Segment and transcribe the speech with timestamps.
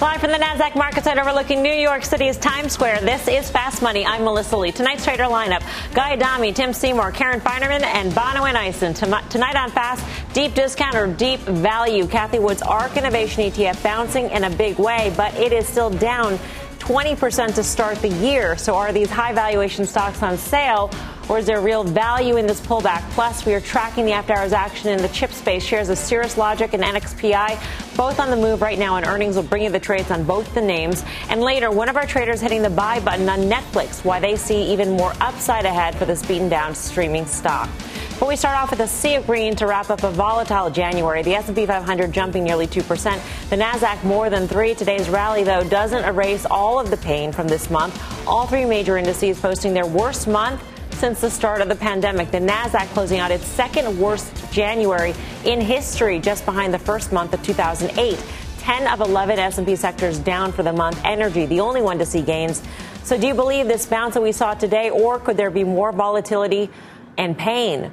[0.00, 3.82] Live from the NASDAQ market site overlooking New York City's Times Square, this is Fast
[3.82, 4.06] Money.
[4.06, 4.72] I'm Melissa Lee.
[4.72, 8.94] Tonight's trader lineup Guy Adami, Tim Seymour, Karen Finerman, and Bonawyn Eison.
[8.94, 12.06] Tonight on Fast, deep discount or deep value.
[12.06, 16.38] Cathie Wood's ARK Innovation ETF bouncing in a big way, but it is still down
[16.78, 18.56] 20% to start the year.
[18.56, 20.90] So are these high valuation stocks on sale?
[21.30, 23.08] Or is there real value in this pullback?
[23.10, 25.64] Plus, we are tracking the after hours action in the chip space.
[25.64, 29.44] Shares of Cirrus Logic and NXPI, both on the move right now, and earnings will
[29.44, 31.04] bring you the trades on both the names.
[31.28, 34.72] And later, one of our traders hitting the buy button on Netflix, why they see
[34.72, 37.70] even more upside ahead for this beaten down streaming stock.
[38.18, 41.22] But we start off with a sea of green to wrap up a volatile January.
[41.22, 43.50] The S&P 500 jumping nearly 2%.
[43.50, 44.74] The Nasdaq more than 3.
[44.74, 48.02] Today's rally though doesn't erase all of the pain from this month.
[48.26, 50.60] All three major indices posting their worst month
[51.00, 52.30] since the start of the pandemic.
[52.30, 55.14] The Nasdaq closing out its second worst January
[55.46, 58.22] in history, just behind the first month of 2008.
[58.58, 61.00] 10 of 11 S&P sectors down for the month.
[61.02, 62.62] Energy, the only one to see gains.
[63.02, 65.90] So do you believe this bounce that we saw today or could there be more
[65.90, 66.68] volatility
[67.16, 67.90] and pain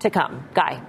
[0.00, 0.46] to come?
[0.52, 0.82] Guy.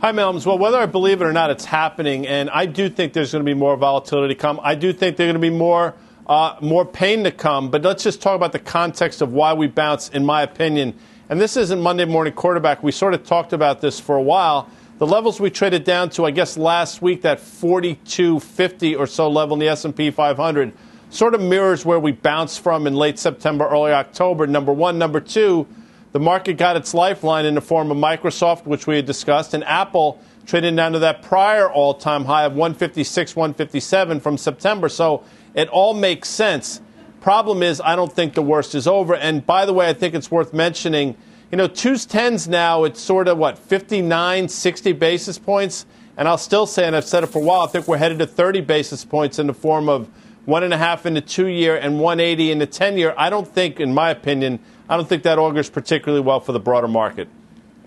[0.00, 0.46] Hi, Melms.
[0.46, 3.44] Well, whether I believe it or not, it's happening, and I do think there's going
[3.44, 4.60] to be more volatility to come.
[4.62, 5.96] I do think there's going to be more
[6.28, 7.70] uh, more pain to come.
[7.70, 10.94] But let's just talk about the context of why we bounce, in my opinion.
[11.30, 12.82] And this isn't Monday morning quarterback.
[12.82, 14.68] We sort of talked about this for a while.
[14.98, 19.54] The levels we traded down to, I guess, last week, that 4250 or so level
[19.54, 20.72] in the S&P 500,
[21.10, 24.46] sort of mirrors where we bounced from in late September, early October.
[24.46, 25.66] Number one, number two,
[26.12, 29.62] the market got its lifeline in the form of Microsoft, which we had discussed, and
[29.64, 34.88] Apple trading down to that prior all-time high of 156, 157 from September.
[34.88, 35.22] So
[35.54, 36.80] it all makes sense.
[37.20, 39.14] Problem is, I don't think the worst is over.
[39.14, 41.16] And by the way, I think it's worth mentioning,
[41.50, 45.86] you know, twos tens now, it's sort of what, 59, 60 basis points.
[46.16, 48.18] And I'll still say, and I've said it for a while, I think we're headed
[48.20, 50.08] to 30 basis points in the form of
[50.44, 53.14] one and a half in the two year and 180 in the 10 year.
[53.16, 54.58] I don't think, in my opinion,
[54.88, 57.28] I don't think that augurs particularly well for the broader market.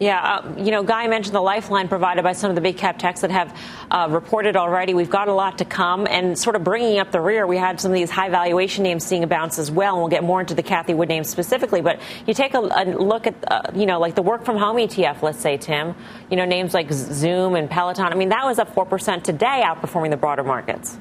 [0.01, 2.97] Yeah, uh, you know, Guy mentioned the lifeline provided by some of the big cap
[2.97, 3.55] techs that have
[3.91, 4.95] uh, reported already.
[4.95, 7.79] We've got a lot to come, and sort of bringing up the rear, we had
[7.79, 10.39] some of these high valuation names seeing a bounce as well, and we'll get more
[10.39, 11.81] into the Cathie Wood names specifically.
[11.81, 14.77] But you take a, a look at, uh, you know, like the work from home
[14.77, 15.93] ETF, let's say, Tim,
[16.31, 18.11] you know, names like Zoom and Peloton.
[18.11, 20.97] I mean, that was up 4% today, outperforming the broader markets.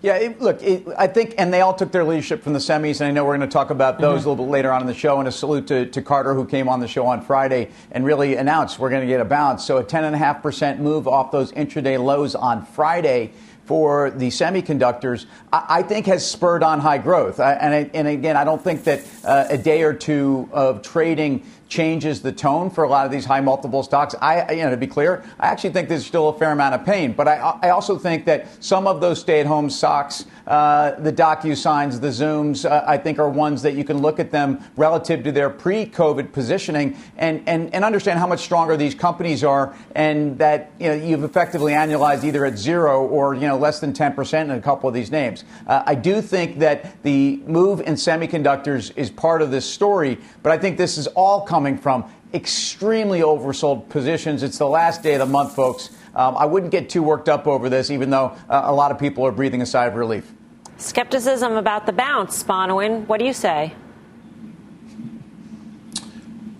[0.00, 3.00] Yeah, it, look, it, I think, and they all took their leadership from the semis,
[3.00, 4.28] and I know we're going to talk about those mm-hmm.
[4.28, 5.18] a little bit later on in the show.
[5.18, 8.36] And a salute to, to Carter, who came on the show on Friday and really
[8.36, 9.64] announced we're going to get a bounce.
[9.64, 13.32] So a 10.5% move off those intraday lows on Friday
[13.68, 17.38] for the semiconductors, I, I think has spurred on high growth.
[17.38, 22.22] And, and again, I don't think that uh, a day or two of trading changes
[22.22, 24.14] the tone for a lot of these high multiple stocks.
[24.20, 26.84] I, you know, to be clear, I actually think there's still a fair amount of
[26.84, 32.00] pain, but I, I also think that some of those stay-at-home stocks, uh, the DocuSigns,
[32.00, 35.32] the Zooms, uh, I think are ones that you can look at them relative to
[35.32, 40.72] their pre-COVID positioning and, and, and understand how much stronger these companies are, and that
[40.78, 44.50] you know you've effectively annualized either at zero or you know less than 10% in
[44.50, 45.44] a couple of these names.
[45.66, 50.52] Uh, I do think that the move in semiconductors is part of this story, but
[50.52, 54.44] I think this is all coming from extremely oversold positions.
[54.44, 55.90] It's the last day of the month, folks.
[56.14, 58.98] Um, I wouldn't get too worked up over this, even though uh, a lot of
[59.00, 60.32] people are breathing a sigh of relief.
[60.76, 63.08] Skepticism about the bounce, Bonawyn.
[63.08, 63.74] What do you say?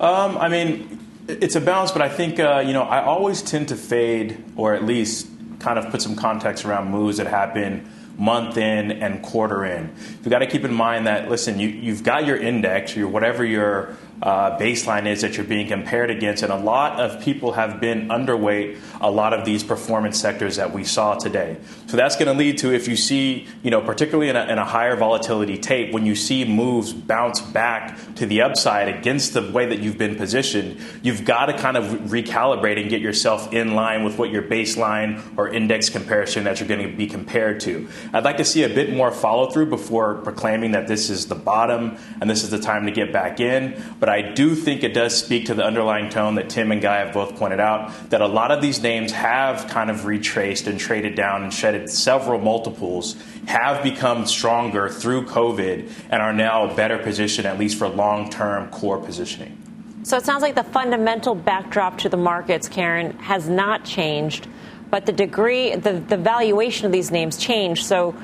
[0.00, 0.98] Um, I mean,
[1.28, 4.75] it's a bounce, but I think uh, you know I always tend to fade, or
[4.75, 5.28] at least
[5.60, 9.94] kind of put some context around moves that happen month in and quarter in.
[10.16, 13.44] You've got to keep in mind that listen, you, you've got your index, your whatever
[13.44, 16.42] your uh, baseline is that you're being compared against.
[16.42, 20.72] And a lot of people have been underweight a lot of these performance sectors that
[20.72, 21.56] we saw today.
[21.86, 24.59] So that's going to lead to if you see, you know, particularly in a, in
[24.59, 29.50] a, higher volatility tape, when you see moves bounce back to the upside against the
[29.50, 33.74] way that you've been positioned, you've got to kind of recalibrate and get yourself in
[33.74, 37.88] line with what your baseline or index comparison that you're going to be compared to.
[38.12, 41.34] I'd like to see a bit more follow through before proclaiming that this is the
[41.34, 43.82] bottom and this is the time to get back in.
[43.98, 46.81] But But I do think it does speak to the underlying tone that Tim and
[46.81, 50.66] Guy have both pointed out that a lot of these names have kind of retraced
[50.66, 56.75] and traded down and shedded several multiples, have become stronger through COVID, and are now
[56.75, 59.60] better positioned, at least for long term core positioning.
[60.05, 64.49] So it sounds like the fundamental backdrop to the markets, Karen, has not changed,
[64.89, 67.84] but the degree, the, the valuation of these names changed.
[67.84, 68.16] So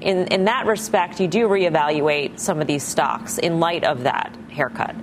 [0.00, 4.32] in, in that respect, you do reevaluate some of these stocks in light of that
[4.50, 4.94] haircut.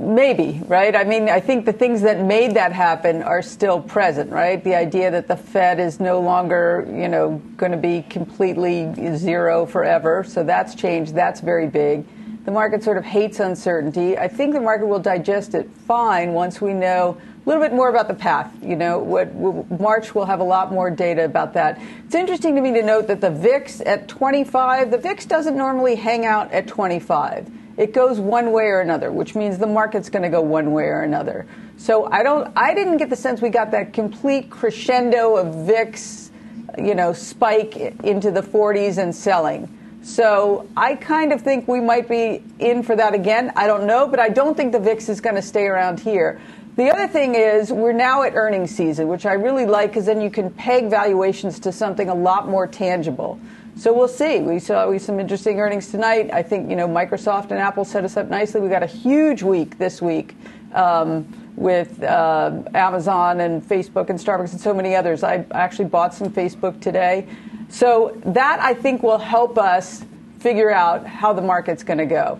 [0.00, 0.96] Maybe, right?
[0.96, 4.62] I mean, I think the things that made that happen are still present, right?
[4.62, 9.66] The idea that the Fed is no longer, you know, going to be completely zero
[9.66, 10.24] forever.
[10.24, 11.14] So that's changed.
[11.14, 12.06] That's very big.
[12.46, 14.16] The market sort of hates uncertainty.
[14.16, 17.90] I think the market will digest it fine once we know a little bit more
[17.90, 18.50] about the path.
[18.62, 19.34] You know, what,
[19.78, 21.78] March will have a lot more data about that.
[22.06, 25.96] It's interesting to me to note that the VIX at 25, the VIX doesn't normally
[25.96, 27.50] hang out at 25.
[27.80, 30.84] It goes one way or another, which means the market's going to go one way
[30.84, 31.46] or another.
[31.78, 36.30] So I don't, I didn't get the sense we got that complete crescendo of VIX,
[36.76, 39.78] you know, spike into the 40s and selling.
[40.02, 43.50] So I kind of think we might be in for that again.
[43.56, 46.38] I don't know, but I don't think the VIX is going to stay around here.
[46.76, 50.20] The other thing is we're now at earnings season, which I really like because then
[50.20, 53.40] you can peg valuations to something a lot more tangible.
[53.80, 54.40] So we'll see.
[54.40, 56.28] We saw some interesting earnings tonight.
[56.34, 58.60] I think you know Microsoft and Apple set us up nicely.
[58.60, 60.36] We got a huge week this week
[60.74, 65.22] um, with uh, Amazon and Facebook and Starbucks and so many others.
[65.22, 67.26] I actually bought some Facebook today.
[67.70, 70.04] So that I think will help us
[70.40, 72.38] figure out how the market's going to go.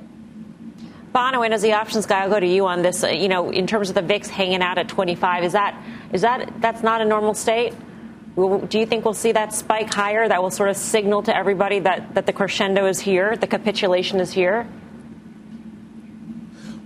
[1.15, 3.03] Bonawyn, as the options guy, I'll go to you on this.
[3.03, 5.83] You know, in terms of the VIX hanging out at 25, is that
[6.13, 7.73] is that that's not a normal state?
[8.41, 10.27] Do you think we'll see that spike higher?
[10.27, 14.21] That will sort of signal to everybody that, that the crescendo is here, the capitulation
[14.21, 14.67] is here?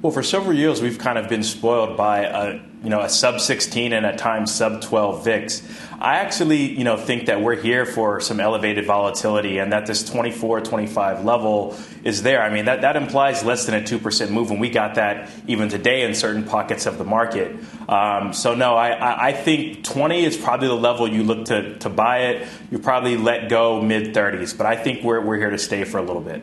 [0.05, 3.41] Well, for several years, we've kind of been spoiled by a you know a sub
[3.41, 5.63] 16 and at times sub 12 VIX.
[5.99, 10.05] I actually, you know, think that we're here for some elevated volatility and that this
[10.05, 11.75] 24, 25 level
[12.05, 12.43] is there.
[12.43, 15.71] I mean, that, that implies less than a 2% move, and we got that even
[15.71, 17.57] today in certain pockets of the market.
[17.89, 21.89] Um, so, no, I, I think 20 is probably the level you look to, to
[21.89, 22.47] buy it.
[22.71, 25.97] You probably let go mid 30s, but I think we're, we're here to stay for
[25.97, 26.43] a little bit.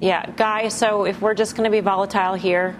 [0.00, 2.74] Yeah, Guy, so if we're just going to be volatile here,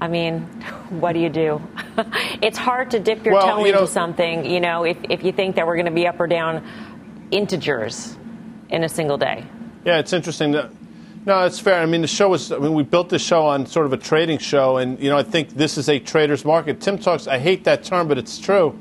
[0.00, 0.42] I mean,
[0.90, 1.60] what do you do?
[2.40, 5.24] it's hard to dip your well, toe you into know, something, you know, if, if
[5.24, 6.64] you think that we're going to be up or down
[7.30, 8.16] integers
[8.70, 9.44] in a single day.
[9.84, 10.52] Yeah, it's interesting.
[10.52, 10.70] That,
[11.26, 11.80] no, it's fair.
[11.80, 13.96] I mean, the show was, I mean, we built this show on sort of a
[13.96, 16.80] trading show, and, you know, I think this is a trader's market.
[16.80, 18.78] Tim talks, I hate that term, but it's true.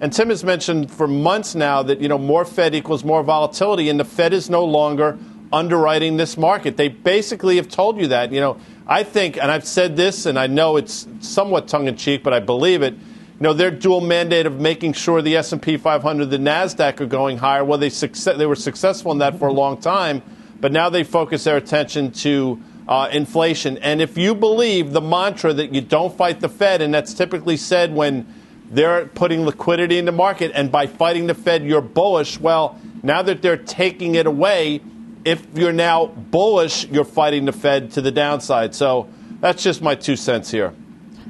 [0.00, 3.88] And Tim has mentioned for months now that, you know, more Fed equals more volatility,
[3.88, 5.18] and the Fed is no longer
[5.52, 6.76] underwriting this market.
[6.76, 10.38] They basically have told you that, you know, I think, and I've said this, and
[10.38, 12.94] I know it's somewhat tongue in cheek, but I believe it.
[12.94, 17.36] You know, their dual mandate of making sure the S&P 500, the Nasdaq are going
[17.36, 17.62] higher.
[17.64, 20.22] Well, they they were successful in that for a long time,
[20.58, 23.76] but now they focus their attention to uh, inflation.
[23.78, 27.58] And if you believe the mantra that you don't fight the Fed, and that's typically
[27.58, 28.26] said when
[28.70, 32.40] they're putting liquidity in the market, and by fighting the Fed, you're bullish.
[32.40, 34.80] Well, now that they're taking it away,
[35.28, 38.74] if you're now bullish, you're fighting the Fed to the downside.
[38.74, 39.08] So
[39.40, 40.74] that's just my two cents here.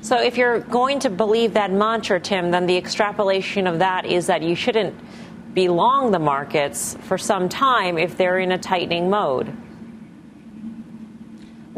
[0.02, 4.28] So if you're going to believe that mantra, Tim, then the extrapolation of that is
[4.28, 4.94] that you shouldn't
[5.52, 9.52] be long the markets for some time if they're in a tightening mode.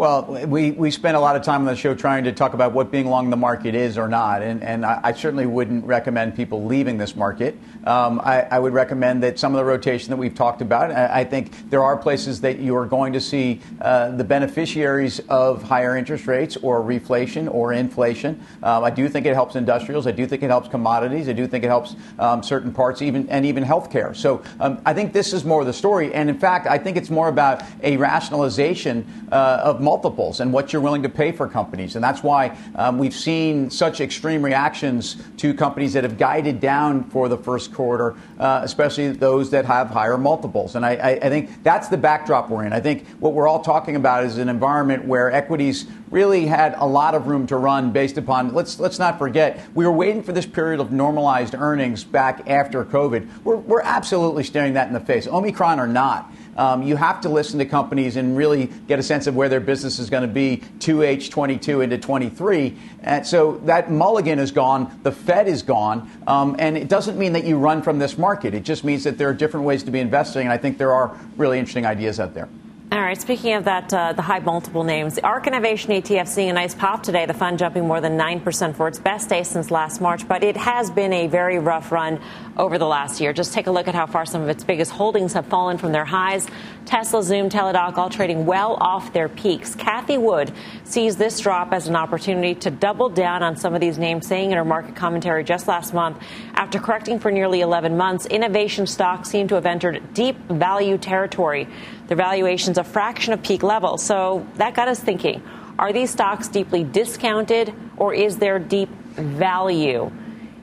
[0.00, 2.73] Well, we, we spent a lot of time on the show trying to talk about
[2.73, 6.35] what being long the market is or not, and, and I, I certainly wouldn't recommend
[6.35, 7.54] people leaving this market.
[7.85, 11.21] Um, I, I, would recommend that some of the rotation that we've talked about, I,
[11.21, 15.62] I think there are places that you are going to see uh, the beneficiaries of
[15.62, 18.40] higher interest rates or reflation or inflation.
[18.62, 20.07] Um, I do think it helps industrials.
[20.07, 21.28] I do think it helps commodities.
[21.28, 24.16] I do think it helps um, certain parts, even and even healthcare.
[24.16, 27.11] So um, I think this is more the story, and in fact, I think it's
[27.11, 31.97] more about a rationalization uh, of multiples and what you're willing to pay for companies.
[31.97, 37.11] And that's why um, we've seen such extreme reactions to companies that have guided down
[37.11, 40.77] for the first quarter, uh, especially those that have higher multiples.
[40.77, 42.73] And I, I, I think that's the backdrop we're in.
[42.73, 46.87] I think what we're all talking about is an environment where equities really had a
[46.87, 50.33] lot of room to run based upon let's let's not forget we were waiting for
[50.33, 53.45] this period of normalized earnings back after COVID.
[53.45, 56.33] We're, we're absolutely staring that in the face, Omicron or not.
[56.61, 59.61] Um, you have to listen to companies and really get a sense of where their
[59.61, 62.76] business is going to be 2H22 into 23.
[63.02, 67.33] And so that mulligan is gone, the Fed is gone, um, and it doesn't mean
[67.33, 68.52] that you run from this market.
[68.52, 70.93] It just means that there are different ways to be investing, and I think there
[70.93, 72.50] are really interesting ideas out there.
[72.93, 73.21] All right.
[73.21, 76.75] Speaking of that, uh, the high multiple names, the ARK Innovation ETF seeing a nice
[76.75, 77.25] pop today.
[77.25, 80.57] The fund jumping more than 9% for its best day since last March, but it
[80.57, 82.21] has been a very rough run
[82.57, 83.33] over the last year.
[83.33, 85.93] Just take a look at how far some of its biggest holdings have fallen from
[85.93, 86.49] their highs.
[86.85, 89.77] Tesla, Zoom, Teladoc all trading well off their peaks.
[89.77, 90.51] Cathie Wood
[90.83, 94.51] sees this drop as an opportunity to double down on some of these names, saying
[94.51, 96.21] in her market commentary just last month,
[96.55, 101.69] after correcting for nearly 11 months, innovation stocks seem to have entered deep value territory.
[102.09, 103.99] Their valuation's a fraction of peak level.
[103.99, 105.43] So that got us thinking
[105.79, 110.11] are these stocks deeply discounted or is there deep value?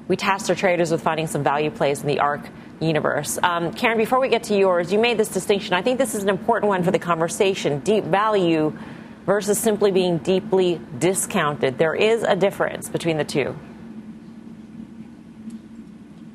[0.08, 2.48] We tasked our traders with finding some value plays in the ARK
[2.80, 3.40] universe.
[3.42, 5.74] Um, Karen, before we get to yours, you made this distinction.
[5.74, 8.78] I think this is an important one for the conversation deep value
[9.26, 11.78] versus simply being deeply discounted.
[11.78, 13.58] There is a difference between the two.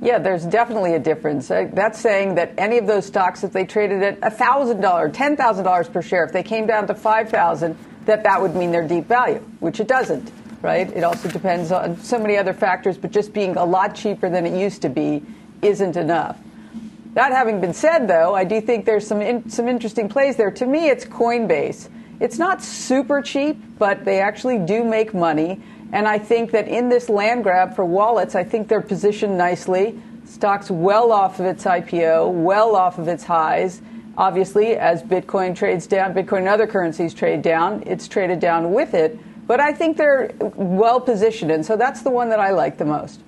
[0.03, 1.49] Yeah, there's definitely a difference.
[1.49, 4.81] Uh, that's saying that any of those stocks, if they traded at $1,000,
[5.13, 9.07] $10,000 per share, if they came down to 5000 that that would mean they're deep
[9.07, 10.91] value, which it doesn't, right?
[10.91, 14.45] It also depends on so many other factors, but just being a lot cheaper than
[14.45, 15.23] it used to be
[15.63, 16.37] isn't enough.
[17.15, 20.51] That having been said, though, I do think there's some in, some interesting plays there.
[20.51, 21.89] To me, it's Coinbase.
[22.19, 25.61] It's not super cheap, but they actually do make money.
[25.93, 30.01] And I think that in this land grab for wallets, I think they're positioned nicely.
[30.25, 33.83] Stock's well off of its IPO, well off of its highs.
[34.17, 38.95] Obviously, as Bitcoin trades down, Bitcoin and other currencies trade down, it's traded down with
[38.95, 39.19] it.
[39.47, 42.85] But I think they're well positioned, and so that's the one that I like the
[42.85, 43.21] most.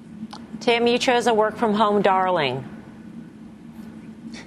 [0.60, 2.64] Tim, you chose a work from home darling.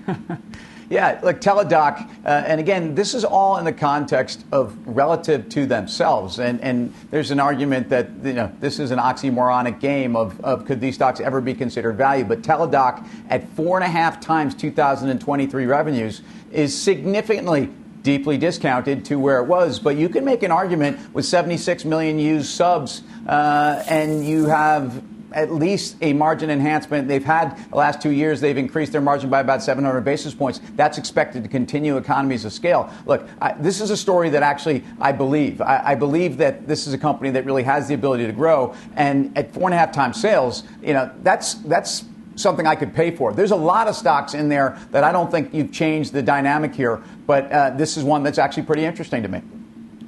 [0.90, 5.66] Yeah, like Teladoc, uh, and again, this is all in the context of relative to
[5.66, 6.40] themselves.
[6.40, 10.66] And, and there's an argument that you know this is an oxymoronic game of, of
[10.66, 12.24] could these stocks ever be considered value?
[12.24, 16.22] But Teladoc at four and a half times 2023 revenues
[16.54, 17.70] is significantly
[18.04, 19.80] deeply discounted to where it was.
[19.80, 25.04] But you can make an argument with 76 million used subs, uh, and you have
[25.32, 27.08] at least a margin enhancement.
[27.08, 30.62] They've had the last two years, they've increased their margin by about 700 basis points.
[30.76, 32.92] That's expected to continue economies of scale.
[33.06, 35.62] Look, I, this is a story that actually I believe.
[35.62, 38.76] I, I, believe that this is a company that really has the ability to grow.
[38.96, 42.06] And at four and a half times sales, you know, that's, that's,
[42.38, 43.34] something I could pay for.
[43.34, 46.74] There's a lot of stocks in there that I don't think you've changed the dynamic
[46.74, 49.42] here, but uh, this is one that's actually pretty interesting to me.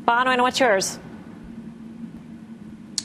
[0.07, 0.99] Bonawyn, what's yours?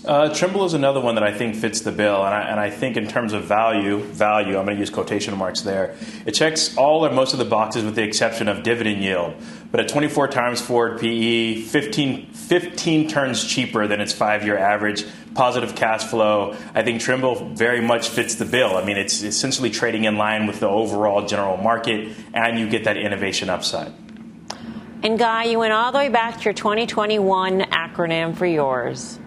[0.04, 2.68] Uh, Trimble is another one that I think fits the bill, and I, and I
[2.68, 5.96] think in terms of value, value, I'm going to use quotation marks there.
[6.26, 9.34] It checks all or most of the boxes with the exception of dividend yield.
[9.70, 15.74] But at 24 times forward PE, 15, 15 turns cheaper than its five-year average, positive
[15.74, 16.54] cash flow.
[16.74, 18.76] I think Trimble very much fits the bill.
[18.76, 22.84] I mean, it's essentially trading in line with the overall general market, and you get
[22.84, 23.90] that innovation upside.
[25.02, 29.18] And Guy, you went all the way back to your 2021 acronym for yours.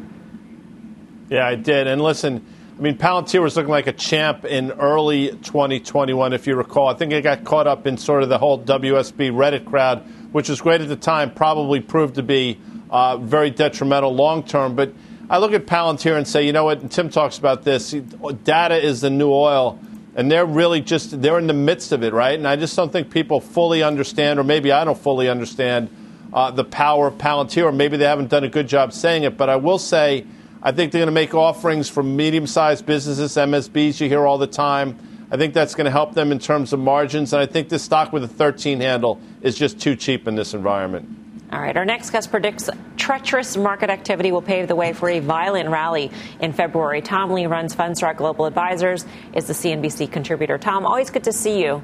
[1.30, 1.88] Yeah, I did.
[1.88, 2.46] And listen,
[2.78, 6.88] I mean, Palantir was looking like a champ in early 2021, if you recall.
[6.88, 10.48] I think it got caught up in sort of the whole WSB Reddit crowd, which
[10.48, 14.76] was great at the time, probably proved to be uh, very detrimental long term.
[14.76, 14.94] But
[15.30, 16.80] I look at Palantir and say, you know what?
[16.80, 17.92] And Tim talks about this.
[18.44, 19.80] Data is the new oil.
[20.16, 22.38] And they're really just, they're in the midst of it, right?
[22.38, 25.90] And I just don't think people fully understand, or maybe I don't fully understand,
[26.34, 29.36] uh, the power of Palantir, or maybe they haven't done a good job saying it.
[29.36, 30.26] But I will say,
[30.68, 34.38] I think they're going to make offerings for medium sized businesses, MSBs, you hear all
[34.38, 35.00] the time.
[35.32, 37.32] I think that's going to help them in terms of margins.
[37.32, 40.54] And I think this stock with a 13 handle is just too cheap in this
[40.54, 41.08] environment.
[41.54, 41.78] All right.
[41.78, 46.12] Our next guest predicts treacherous market activity will pave the way for a violent rally
[46.42, 47.02] in February.
[47.02, 50.58] Tom Lee runs Fundstrat Global Advisors, is the CNBC contributor.
[50.58, 51.82] Tom, always good to see you.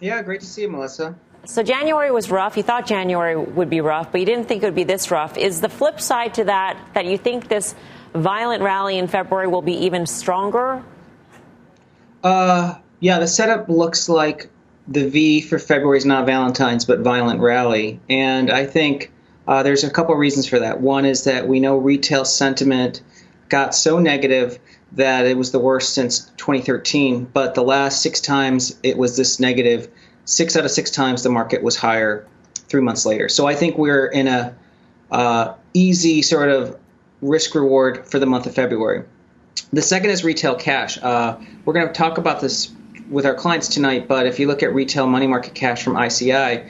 [0.00, 1.14] Yeah, great to see you, Melissa.
[1.46, 2.56] So January was rough.
[2.56, 5.36] You thought January would be rough, but you didn't think it would be this rough.
[5.36, 7.74] Is the flip side to that that you think this
[8.14, 10.82] violent rally in February will be even stronger?
[12.22, 14.50] Uh, yeah, the setup looks like
[14.86, 19.10] the V for February is not Valentine's, but violent rally, and I think
[19.46, 20.80] uh, there's a couple reasons for that.
[20.80, 23.00] One is that we know retail sentiment
[23.48, 24.58] got so negative
[24.92, 29.40] that it was the worst since 2013, but the last six times it was this
[29.40, 29.88] negative
[30.30, 33.28] six out of six times the market was higher three months later.
[33.28, 34.54] So I think we're in a
[35.10, 36.78] uh, easy sort of
[37.20, 39.04] risk reward for the month of February.
[39.72, 40.98] The second is retail cash.
[41.02, 42.72] Uh, we're going to talk about this
[43.10, 46.62] with our clients tonight, but if you look at retail money market cash from ICI,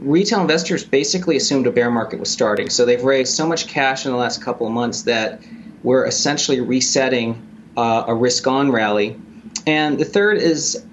[0.00, 2.70] retail investors basically assumed a bear market was starting.
[2.70, 5.42] So they've raised so much cash in the last couple of months that
[5.84, 9.16] we're essentially resetting uh, a risk on rally.
[9.64, 10.84] And the third is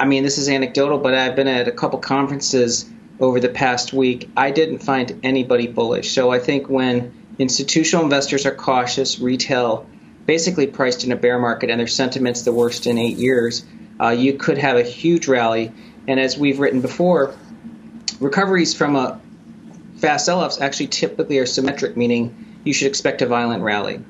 [0.00, 2.88] I mean, this is anecdotal, but I've been at a couple conferences
[3.20, 6.12] over the past week, I didn't find anybody bullish.
[6.12, 9.86] So I think when institutional investors are cautious, retail
[10.24, 13.62] basically priced in a bear market, and their sentiment's the worst in eight years,
[14.00, 15.70] uh, you could have a huge rally.
[16.08, 17.34] And as we've written before,
[18.20, 19.20] recoveries from a
[19.96, 24.00] fast sell-offs actually typically are symmetric, meaning you should expect a violent rally.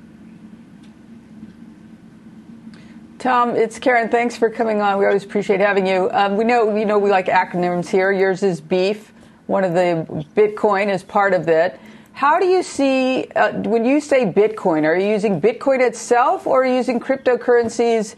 [3.21, 4.09] Tom, it's Karen.
[4.09, 4.97] Thanks for coming on.
[4.97, 6.09] We always appreciate having you.
[6.11, 8.11] Um, we know, you know, we like acronyms here.
[8.11, 9.13] Yours is BEEF.
[9.47, 11.79] One of the Bitcoin is part of it.
[12.15, 14.85] How do you see uh, when you say Bitcoin?
[14.85, 18.17] Are you using Bitcoin itself, or are you using cryptocurrencies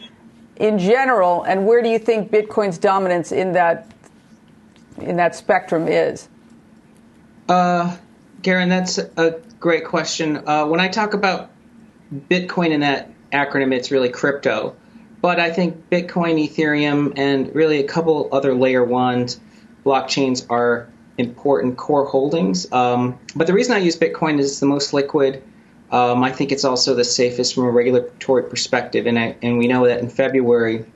[0.55, 1.43] in general?
[1.43, 3.91] And where do you think Bitcoin's dominance in that
[4.99, 6.29] in that spectrum is?
[7.49, 7.97] Uh,
[8.45, 10.47] Karen, that's a great question.
[10.47, 11.51] Uh, when I talk about
[12.31, 14.77] Bitcoin in that acronym, it's really crypto.
[15.23, 19.41] But I think Bitcoin, Ethereum, and really a couple other layer ones
[19.85, 20.89] blockchains are
[21.19, 22.71] important core holdings.
[22.73, 25.43] Um, but the reason I use Bitcoin is the most liquid.
[25.91, 29.69] Um, I think it's also the safest from a regulatory perspective, and I, and we
[29.69, 30.87] know that in February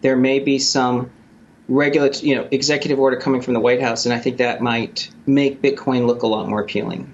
[0.00, 1.10] there may be some
[1.68, 5.10] regular, you know, executive order coming from the White House, and I think that might
[5.26, 7.12] make Bitcoin look a lot more appealing.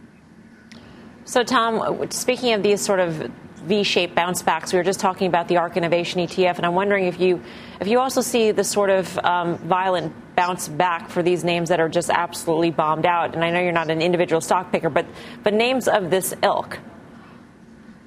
[1.24, 3.30] So, Tom, speaking of these sort of
[3.64, 4.72] V-shaped bounce backs.
[4.72, 7.42] We were just talking about the ARK Innovation ETF, and I'm wondering if you
[7.80, 11.80] if you also see the sort of um, violent bounce back for these names that
[11.80, 13.34] are just absolutely bombed out.
[13.34, 15.06] And I know you're not an individual stock picker, but
[15.42, 16.78] but names of this ilk.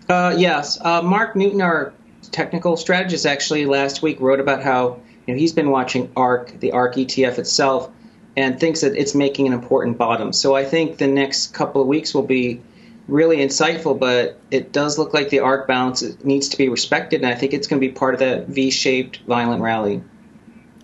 [0.09, 1.93] Uh, yes, uh, Mark Newton, our
[2.31, 6.71] technical strategist, actually last week wrote about how you know, he's been watching ARK, the
[6.71, 7.91] ARK ETF itself,
[8.37, 10.31] and thinks that it's making an important bottom.
[10.31, 12.61] So I think the next couple of weeks will be
[13.07, 17.29] really insightful, but it does look like the arc balance needs to be respected, and
[17.29, 20.03] I think it's going to be part of that V-shaped violent rally.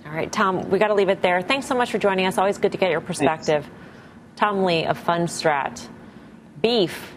[0.06, 1.42] All right, Tom, we got to leave it there.
[1.42, 2.38] Thanks so much for joining us.
[2.38, 3.64] Always good to get your perspective.
[3.64, 4.40] Thanks.
[4.40, 5.88] Tom Lee of Fundstrat.
[6.62, 7.12] BEEF.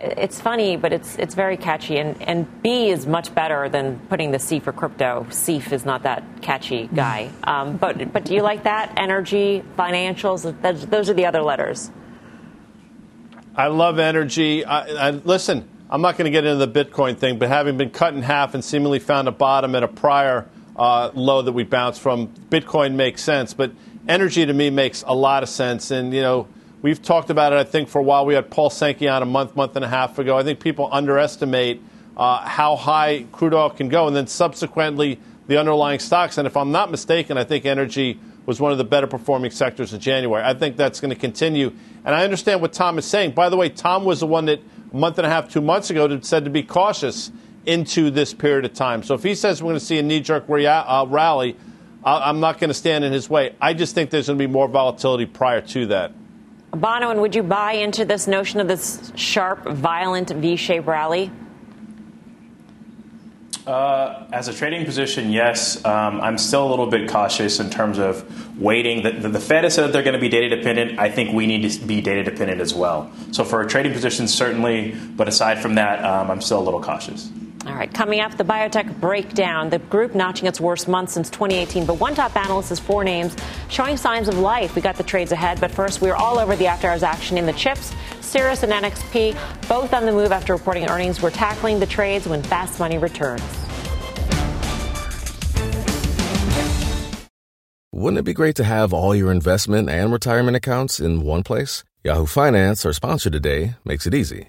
[0.00, 4.30] It's funny, but it's it's very catchy, and, and B is much better than putting
[4.30, 5.26] the C for crypto.
[5.28, 7.30] CEEF is not that catchy guy.
[7.42, 8.92] Um, but but do you like that?
[8.96, 10.42] Energy, financials,
[10.90, 11.90] those are the other letters.
[13.58, 14.64] I love energy.
[14.64, 17.90] I, I, listen, I'm not going to get into the Bitcoin thing, but having been
[17.90, 21.64] cut in half and seemingly found a bottom at a prior uh, low that we
[21.64, 23.54] bounced from, Bitcoin makes sense.
[23.54, 23.72] But
[24.06, 25.90] energy to me makes a lot of sense.
[25.90, 26.46] And, you know,
[26.82, 28.24] we've talked about it, I think, for a while.
[28.24, 30.38] We had Paul Sankey on a month, month and a half ago.
[30.38, 31.82] I think people underestimate
[32.16, 35.18] uh, how high crude oil can go and then subsequently
[35.48, 36.38] the underlying stocks.
[36.38, 39.92] And if I'm not mistaken, I think energy was one of the better performing sectors
[39.92, 40.42] in January.
[40.42, 41.70] I think that's going to continue.
[42.06, 43.32] And I understand what Tom is saying.
[43.32, 45.90] By the way, Tom was the one that a month and a half, two months
[45.90, 47.30] ago, said to be cautious
[47.66, 49.02] into this period of time.
[49.02, 51.58] So if he says we're going to see a knee jerk uh, rally,
[52.02, 53.54] I'm not going to stand in his way.
[53.60, 56.12] I just think there's going to be more volatility prior to that.
[56.72, 61.30] Bonawyn, would you buy into this notion of this sharp, violent V shaped rally?
[63.68, 65.84] Uh, as a trading position, yes.
[65.84, 69.02] Um, I'm still a little bit cautious in terms of waiting.
[69.02, 70.98] The, the, the, Fed has said that they're going to be data dependent.
[70.98, 73.12] I think we need to be data dependent as well.
[73.30, 74.92] So for a trading position, certainly.
[74.92, 77.30] But aside from that, um, I'm still a little cautious.
[77.68, 79.68] All right, coming up, the biotech breakdown.
[79.68, 83.36] The group notching its worst month since 2018, but one top analyst has four names
[83.68, 84.74] showing signs of life.
[84.74, 87.44] We got the trades ahead, but first, we're all over the after hours action in
[87.44, 87.94] the chips.
[88.22, 89.36] Cirrus and NXP,
[89.68, 91.20] both on the move after reporting earnings.
[91.20, 93.42] We're tackling the trades when fast money returns.
[97.92, 101.84] Wouldn't it be great to have all your investment and retirement accounts in one place?
[102.02, 104.48] Yahoo Finance, our sponsor today, makes it easy.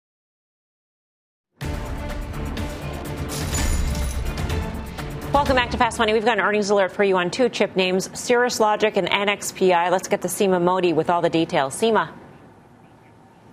[5.33, 6.11] Welcome back to Fast Money.
[6.11, 9.89] We've got an earnings alert for you on two chip names, Cirrus Logic and NXPI.
[9.89, 11.73] Let's get to Seema Modi with all the details.
[11.73, 12.09] Seema.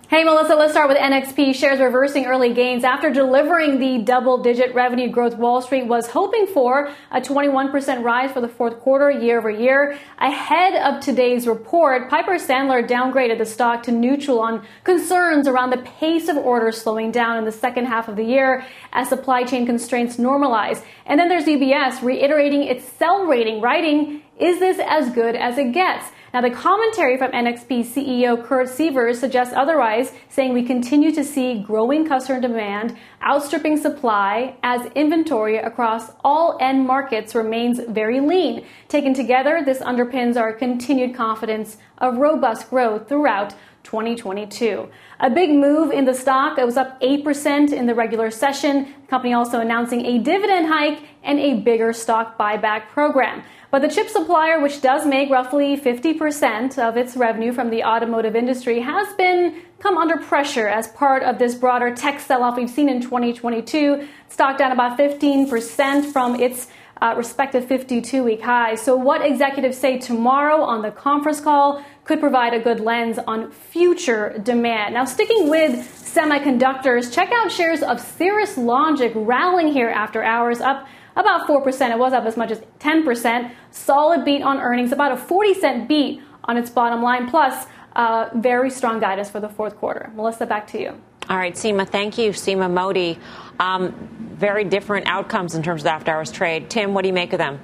[0.09, 4.73] Hey, Melissa, let's start with NXP shares reversing early gains after delivering the double digit
[4.73, 9.37] revenue growth Wall Street was hoping for, a 21% rise for the fourth quarter year
[9.37, 9.99] over year.
[10.17, 15.83] Ahead of today's report, Piper Sandler downgraded the stock to neutral on concerns around the
[15.99, 19.67] pace of orders slowing down in the second half of the year as supply chain
[19.67, 20.83] constraints normalize.
[21.05, 25.73] And then there's UBS reiterating its sell rating, writing, is this as good as it
[25.73, 26.11] gets?
[26.33, 31.59] Now, the commentary from NXP CEO Kurt Sievers suggests otherwise, saying we continue to see
[31.59, 38.63] growing customer demand outstripping supply as inventory across all end markets remains very lean.
[38.87, 44.87] Taken together, this underpins our continued confidence of robust growth throughout 2022.
[45.21, 46.57] A big move in the stock.
[46.57, 48.93] It was up 8% in the regular session.
[49.01, 53.43] The company also announcing a dividend hike and a bigger stock buyback program.
[53.69, 58.33] But the chip supplier, which does make roughly 50% of its revenue from the automotive
[58.33, 62.87] industry, has been come under pressure as part of this broader tech sell-off we've seen
[62.87, 64.07] in 2022.
[64.29, 66.67] Stock down about 15% from its
[67.01, 68.75] uh, respective 52 week high.
[68.75, 73.51] So, what executives say tomorrow on the conference call could provide a good lens on
[73.51, 74.95] future demand.
[74.95, 80.87] Now, sticking with semiconductors, check out shares of Cirrus Logic rallying here after hours, up
[81.15, 81.91] about 4%.
[81.91, 83.51] It was up as much as 10%.
[83.69, 88.29] Solid beat on earnings, about a 40 cent beat on its bottom line, plus uh,
[88.33, 90.09] very strong guidance for the fourth quarter.
[90.15, 90.99] Melissa, back to you.
[91.29, 92.31] All right, Seema, thank you.
[92.31, 93.19] Seema Modi.
[93.59, 93.91] Um,
[94.33, 96.71] very different outcomes in terms of after hours trade.
[96.71, 97.59] Tim, what do you make of them?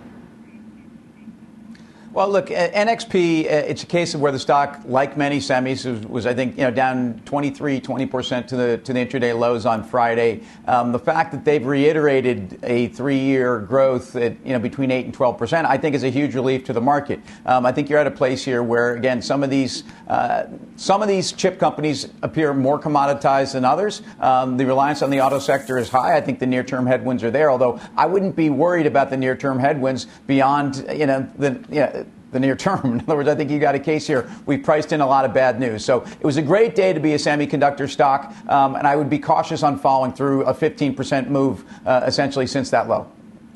[2.15, 6.07] Well, look, NXP, uh, it's a case of where the stock, like many semis, was,
[6.07, 9.83] was I think, you know, down 23, 20% to the to the intraday lows on
[9.83, 10.39] Friday.
[10.65, 15.13] Um, the fact that they've reiterated a three-year growth at, you know, between 8 and
[15.13, 17.19] 12%, I think is a huge relief to the market.
[17.45, 20.45] Um, I think you're at a place here where, again, some of these uh,
[20.77, 24.01] some of these chip companies appear more commoditized than others.
[24.21, 26.15] Um, the reliance on the auto sector is high.
[26.15, 29.59] I think the near-term headwinds are there, although I wouldn't be worried about the near-term
[29.59, 32.04] headwinds beyond, you know, the, you know,
[32.35, 32.79] the near term.
[32.85, 34.29] In other words, I think you got a case here.
[34.45, 35.83] We priced in a lot of bad news.
[35.83, 39.09] So it was a great day to be a semiconductor stock, um, and I would
[39.09, 43.09] be cautious on following through a 15% move uh, essentially since that low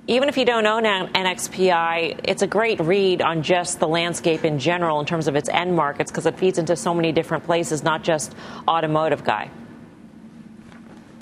[0.07, 4.57] even if you don't own NXPI, it's a great read on just the landscape in
[4.57, 7.83] general in terms of its end markets because it feeds into so many different places,
[7.83, 8.33] not just
[8.67, 9.51] automotive guy.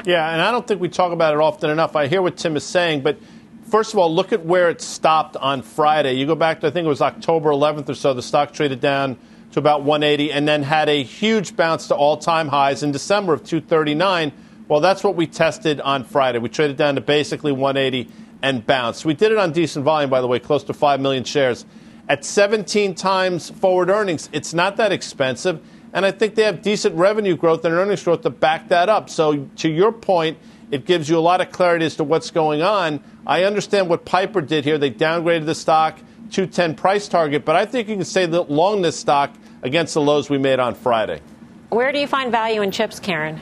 [0.06, 1.98] Yeah, and I don't think we talk about it often enough.
[1.98, 3.20] I hear what Tim is saying, but
[3.67, 6.13] first of all, look at where it stopped on Friday.
[6.13, 8.80] You go back to, I think it was October 11th or so, the stock traded
[8.80, 9.17] down
[9.51, 13.34] to about 180 and then had a huge bounce to all time highs in December
[13.34, 14.32] of 239.
[14.67, 16.39] Well, that's what we tested on Friday.
[16.39, 19.06] We traded down to basically 180 and bounced.
[19.06, 21.65] We did it on decent volume, by the way, close to 5 million shares.
[22.10, 25.62] At 17 times forward earnings, it's not that expensive.
[25.93, 29.10] And I think they have decent revenue growth and earnings growth to back that up.
[29.10, 30.38] So, to your point,
[30.71, 32.99] it gives you a lot of clarity as to what's going on.
[33.25, 34.77] I understand what Piper did here.
[34.77, 35.97] They downgraded the stock,
[36.32, 40.01] 210 price target, but I think you can say that long this stock against the
[40.01, 41.21] lows we made on Friday.
[41.69, 43.39] Where do you find value in chips, Karen?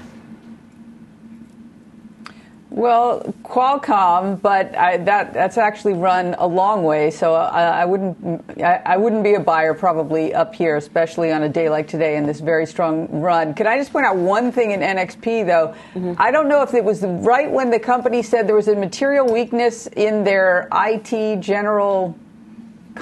[2.75, 8.61] Well, Qualcomm, but I, that that's actually run a long way, so I, I wouldn't
[8.61, 12.17] I, I, wouldn't be a buyer probably up here, especially on a day like today
[12.17, 13.53] in this very strong run.
[13.53, 15.73] Could I just point out one thing in NXP though?
[15.93, 16.15] Mm-hmm.
[16.17, 19.31] I don't know if it was right when the company said there was a material
[19.31, 22.13] weakness in their IT general.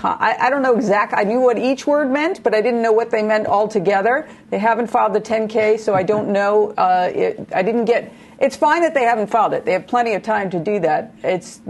[0.03, 1.15] I, I don't know exact.
[1.15, 4.29] I knew what each word meant, but I didn't know what they meant altogether.
[4.51, 6.75] They haven't filed the 10K, so I don't know.
[6.77, 9.63] Uh, it, I didn't get it's fine that they haven't filed it.
[9.63, 11.13] They have plenty of time to do that.
[11.23, 11.61] It's,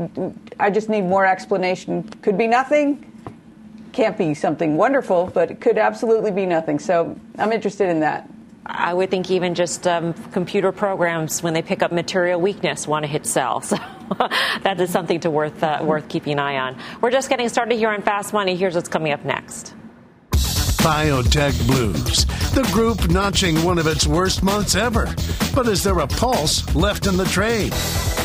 [0.59, 2.01] I just need more explanation.
[2.23, 3.11] Could be nothing.
[3.91, 6.79] Can't be something wonderful, but it could absolutely be nothing.
[6.79, 8.27] So I'm interested in that.
[8.65, 13.03] I would think even just um, computer programs, when they pick up material weakness, want
[13.03, 13.61] to hit sell.
[13.61, 13.75] So
[14.63, 16.77] that is something to worth uh, worth keeping an eye on.
[17.01, 18.55] We're just getting started here on Fast Money.
[18.55, 19.75] Here's what's coming up next.
[20.83, 25.05] Biotech Blues, the group notching one of its worst months ever.
[25.55, 27.71] But is there a pulse left in the trade?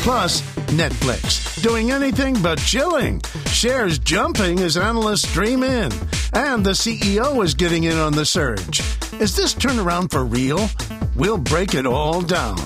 [0.03, 3.21] Plus, Netflix, doing anything but chilling.
[3.47, 5.93] Shares jumping as analysts dream in.
[6.33, 8.81] And the CEO is getting in on the surge.
[9.21, 10.69] Is this turnaround for real?
[11.15, 12.59] We'll break it all down.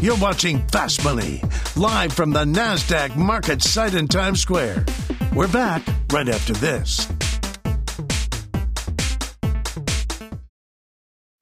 [0.00, 1.42] You're watching Fast Money,
[1.76, 4.86] live from the NASDAQ market site in Times Square.
[5.34, 7.06] We're back right after this.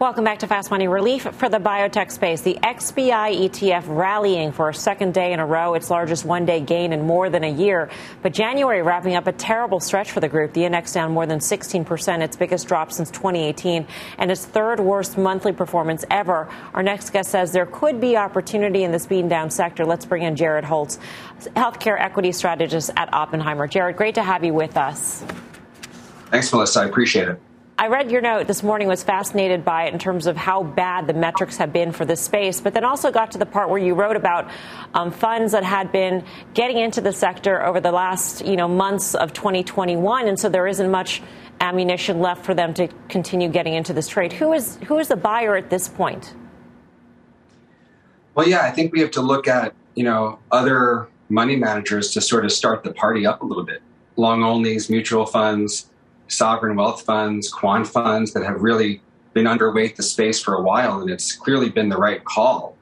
[0.00, 2.40] Welcome back to Fast Money Relief for the biotech space.
[2.40, 6.58] The XBI ETF rallying for a second day in a row, its largest one day
[6.60, 7.90] gain in more than a year.
[8.22, 10.54] But January wrapping up a terrible stretch for the group.
[10.54, 13.86] The index down more than 16%, its biggest drop since 2018,
[14.16, 16.48] and its third worst monthly performance ever.
[16.72, 19.84] Our next guest says there could be opportunity in this beaten down sector.
[19.84, 20.98] Let's bring in Jared Holz,
[21.56, 23.66] healthcare equity strategist at Oppenheimer.
[23.66, 25.22] Jared, great to have you with us.
[26.30, 26.80] Thanks, Melissa.
[26.80, 27.38] I appreciate it.
[27.80, 31.06] I read your note this morning, was fascinated by it in terms of how bad
[31.06, 33.78] the metrics have been for this space, but then also got to the part where
[33.78, 34.50] you wrote about
[34.92, 39.14] um, funds that had been getting into the sector over the last you know months
[39.14, 41.22] of 2021, and so there isn't much
[41.62, 44.34] ammunition left for them to continue getting into this trade.
[44.34, 46.34] Who is who is the buyer at this point?
[48.34, 52.20] Well, yeah, I think we have to look at you know other money managers to
[52.20, 53.80] sort of start the party up a little bit.
[54.16, 55.89] Long onlys, mutual funds
[56.30, 59.02] sovereign wealth funds, quant funds that have really
[59.34, 62.76] been underweight the space for a while, and it's clearly been the right call.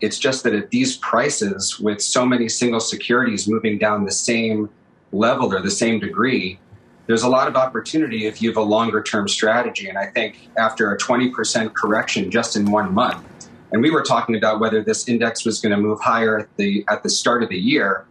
[0.00, 4.68] It's just that at these prices, with so many single securities moving down the same
[5.12, 6.58] level or the same degree,
[7.06, 9.88] there's a lot of opportunity if you have a longer term strategy.
[9.88, 13.24] And I think after a 20% correction just in one month,
[13.72, 16.84] and we were talking about whether this index was going to move higher at the
[16.88, 18.04] at the start of the year,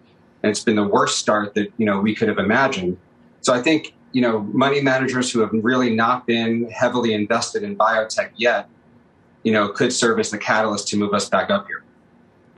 [0.44, 2.98] and it's been the worst start that you know we could have imagined.
[3.42, 7.76] So I think you know, money managers who have really not been heavily invested in
[7.76, 8.68] biotech yet,
[9.44, 11.84] you know, could serve as the catalyst to move us back up here.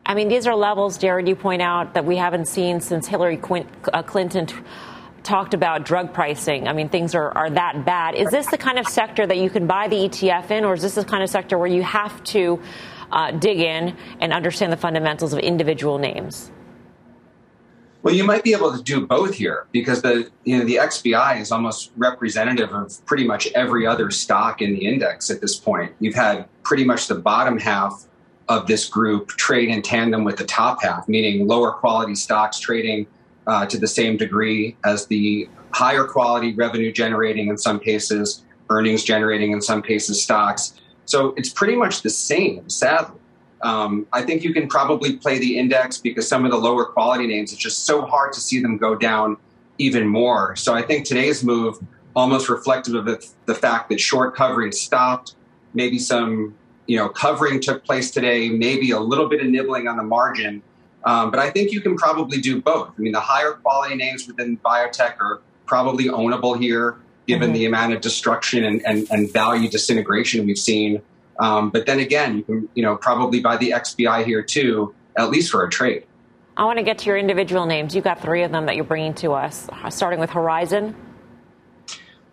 [0.06, 3.40] I mean, these are levels, Jared, you point out that we haven't seen since Hillary
[3.94, 4.48] uh, Clinton
[5.24, 6.68] talked about drug pricing.
[6.68, 8.16] I mean, things are, are that bad.
[8.16, 10.82] Is this the kind of sector that you can buy the ETF in, or is
[10.82, 12.62] this the kind of sector where you have to
[13.12, 16.52] uh, dig in and understand the fundamentals of individual names?
[18.04, 21.40] Well, you might be able to do both here because the you know the XBI
[21.40, 25.94] is almost representative of pretty much every other stock in the index at this point.
[26.02, 28.06] You've had pretty much the bottom half
[28.50, 33.08] of this group trade in tandem with the top half, meaning lower quality stocks trading
[33.48, 39.06] uh, to the same degree as the higher quality revenue generating in some cases, earnings
[39.06, 40.74] generating in some cases stocks.
[41.06, 43.20] So it's pretty much the same, sadly.
[43.64, 47.26] Um, I think you can probably play the index because some of the lower quality
[47.28, 49.38] names, it's just so hard to see them go down
[49.78, 50.56] even more.
[50.58, 51.80] So I think today's move
[52.14, 55.36] almost reflective of the, the fact that short covering stopped.
[55.74, 56.56] Maybe some
[56.88, 58.50] you know covering took place today.
[58.50, 60.62] Maybe a little bit of nibbling on the margin.
[61.06, 62.92] Um, but I think you can probably do both.
[62.98, 66.98] I mean, the higher quality names within biotech are probably ownable here,
[67.28, 67.54] given mm-hmm.
[67.56, 71.02] the amount of destruction and, and, and value disintegration we've seen
[71.40, 75.30] um, but then again, you can you know probably buy the XBI here too, at
[75.30, 76.06] least for a trade.
[76.56, 77.96] I want to get to your individual names.
[77.96, 80.96] You've got three of them that you're bringing to us, starting with Horizon.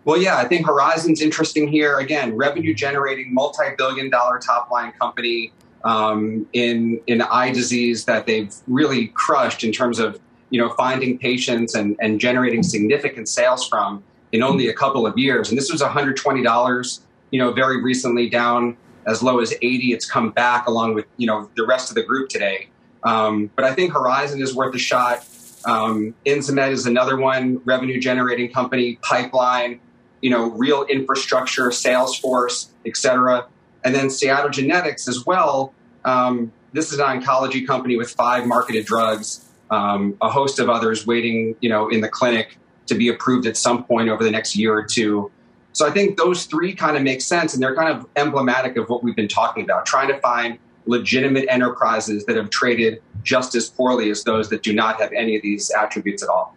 [0.05, 1.99] Well, yeah, I think Horizon's interesting here.
[1.99, 5.53] Again, revenue generating, multi billion dollar top line company
[5.85, 10.19] um, in, in eye disease that they've really crushed in terms of
[10.51, 15.17] you know finding patients and, and generating significant sales from in only a couple of
[15.19, 15.49] years.
[15.49, 18.77] And this was $120, you know, very recently down
[19.11, 19.93] as low as 80.
[19.93, 22.69] It's come back along with you know the rest of the group today.
[23.03, 25.27] Um, but I think Horizon is worth a shot.
[25.65, 29.81] Um, Insmed is another one, revenue generating company, pipeline,
[30.21, 33.47] you know, real infrastructure, Salesforce, et cetera.
[33.85, 35.73] And then Seattle Genetics as well.
[36.05, 41.07] Um, this is an oncology company with five marketed drugs, um, a host of others
[41.07, 44.57] waiting, you know, in the clinic to be approved at some point over the next
[44.57, 45.31] year or two.
[45.73, 48.89] So I think those three kind of make sense and they're kind of emblematic of
[48.89, 53.69] what we've been talking about, trying to find legitimate enterprises that have traded just as
[53.69, 56.57] poorly as those that do not have any of these attributes at all.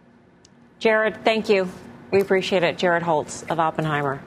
[0.78, 1.68] Jared, thank you.
[2.10, 2.78] We appreciate it.
[2.78, 4.20] Jared Holz of Oppenheimer.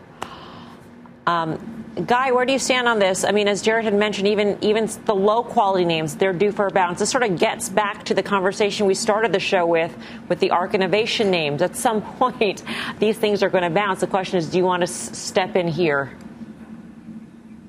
[1.28, 3.24] Um, Guy, where do you stand on this?
[3.24, 6.68] I mean, as Jared had mentioned, even even the low quality names, they're due for
[6.68, 7.00] a bounce.
[7.00, 9.96] This sort of gets back to the conversation we started the show with,
[10.30, 11.62] with the ARK Innovation names.
[11.64, 12.62] At some point,
[13.00, 14.02] these things are going to bounce.
[14.02, 16.16] The question is, do you want to s- step in here?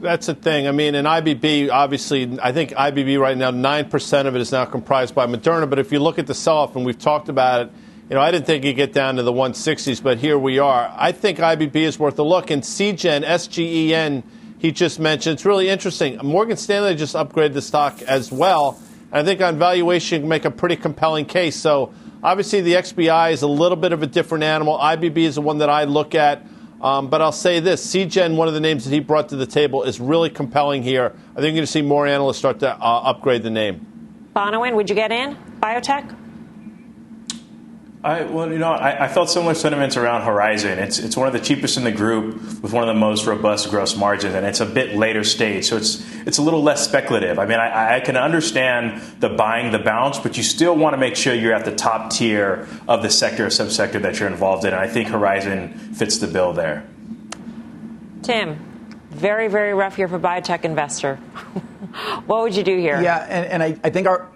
[0.01, 0.69] That's the thing.
[0.69, 4.67] I mean, in IBB, obviously, I think IBB right now, 9% of it is now
[4.67, 5.69] comprised by Moderna.
[5.69, 7.73] But if you look at the sell off, and we've talked about it,
[8.09, 10.91] you know, I didn't think you'd get down to the 160s, but here we are.
[10.97, 12.51] I think IBB is worth a look.
[12.51, 14.23] And Seagen, SGEN,
[14.59, 16.19] he just mentioned, it's really interesting.
[16.25, 18.81] Morgan Stanley just upgraded the stock as well.
[19.13, 21.57] And I think on valuation, you can make a pretty compelling case.
[21.57, 21.93] So
[22.23, 24.79] obviously, the XBI is a little bit of a different animal.
[24.79, 26.43] IBB is the one that I look at.
[26.81, 29.47] Um, but I'll say this Seagen, one of the names that he brought to the
[29.47, 31.13] table, is really compelling here.
[31.33, 33.85] I think you're going to see more analysts start to uh, upgrade the name.
[34.35, 35.37] Bonawyn, would you get in?
[35.61, 36.28] Biotech?
[38.03, 40.79] I, well, you know, I, I, felt similar sentiments around Horizon.
[40.79, 43.71] It's it's one of the cheapest in the group with one of the most robust
[43.71, 47.41] gross margins, and it's a bit later stage, so it's it's a little less speculative.
[47.41, 50.97] I mean, I, I can understand the buying the bounce, but you still want to
[50.97, 54.65] make sure you're at the top tier of the sector or subsector that you're involved
[54.65, 54.73] in.
[54.73, 56.87] And I think Horizon fits the bill there.
[58.23, 58.59] Tim,
[59.11, 61.17] very very rough year for biotech investor.
[62.27, 63.03] what would you do here?
[63.03, 64.29] Yeah, and, and I, I think our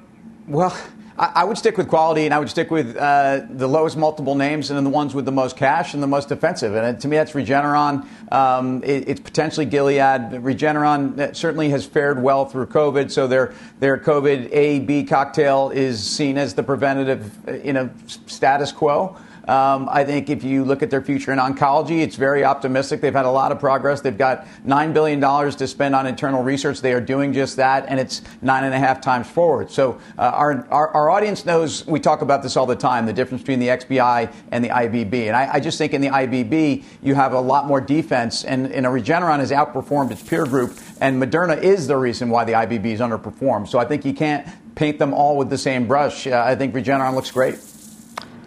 [0.49, 0.77] well.
[1.19, 4.71] I would stick with quality, and I would stick with uh, the lowest multiple names,
[4.71, 6.75] and then the ones with the most cash and the most defensive.
[6.75, 8.07] And to me, that's Regeneron.
[8.33, 10.43] Um, it, it's potentially Gilead.
[10.43, 15.71] Regeneron uh, certainly has fared well through COVID, so their their COVID A B cocktail
[15.71, 19.17] is seen as the preventative, in a status quo.
[19.49, 23.01] Um, I think if you look at their future in oncology, it's very optimistic.
[23.01, 24.01] They've had a lot of progress.
[24.01, 26.81] They've got $9 billion to spend on internal research.
[26.81, 29.71] They are doing just that, and it's nine and a half times forward.
[29.71, 33.13] So uh, our, our, our, audience knows we talk about this all the time the
[33.13, 35.27] difference between the XBI and the IBB.
[35.27, 38.73] And I, I just think in the IBB, you have a lot more defense, and,
[38.73, 42.87] and Regeneron has outperformed its peer group, and Moderna is the reason why the IBB
[42.87, 43.69] is underperformed.
[43.69, 46.27] So I think you can't paint them all with the same brush.
[46.27, 47.59] Uh, I think Regeneron looks great.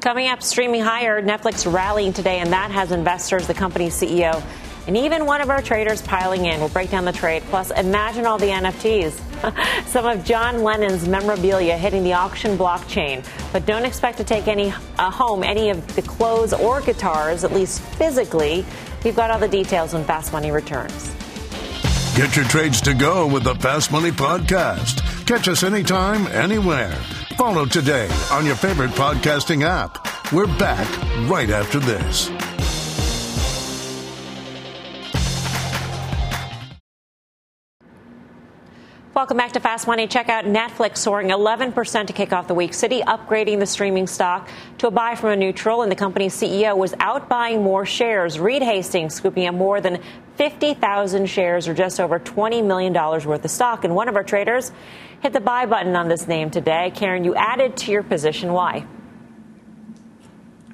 [0.05, 4.39] Coming up, streaming higher, Netflix rallying today, and that has investors, the company's CEO,
[4.85, 6.59] and even one of our traders piling in.
[6.59, 7.41] We'll break down the trade.
[7.49, 9.87] Plus, imagine all the NFTs.
[9.87, 13.25] Some of John Lennon's memorabilia hitting the auction blockchain.
[13.51, 17.51] But don't expect to take any uh, home any of the clothes or guitars, at
[17.51, 18.63] least physically.
[19.03, 21.15] We've got all the details when Fast Money returns.
[22.15, 25.25] Get your trades to go with the Fast Money Podcast.
[25.25, 26.95] Catch us anytime, anywhere.
[27.37, 30.31] Follow today on your favorite podcasting app.
[30.31, 30.87] We're back
[31.29, 32.29] right after this.
[39.15, 40.07] Welcome back to Fast Money.
[40.07, 42.71] Check out Netflix soaring 11% to kick off the week.
[42.71, 44.49] Citi upgrading the streaming stock
[44.79, 48.37] to a buy from a neutral, and the company's CEO was out buying more shares.
[48.41, 50.01] Reed Hastings scooping up more than
[50.35, 53.85] 50,000 shares, or just over $20 million worth of stock.
[53.85, 54.73] And one of our traders
[55.21, 56.91] hit the buy button on this name today.
[56.93, 58.51] Karen, you added to your position.
[58.51, 58.85] Why?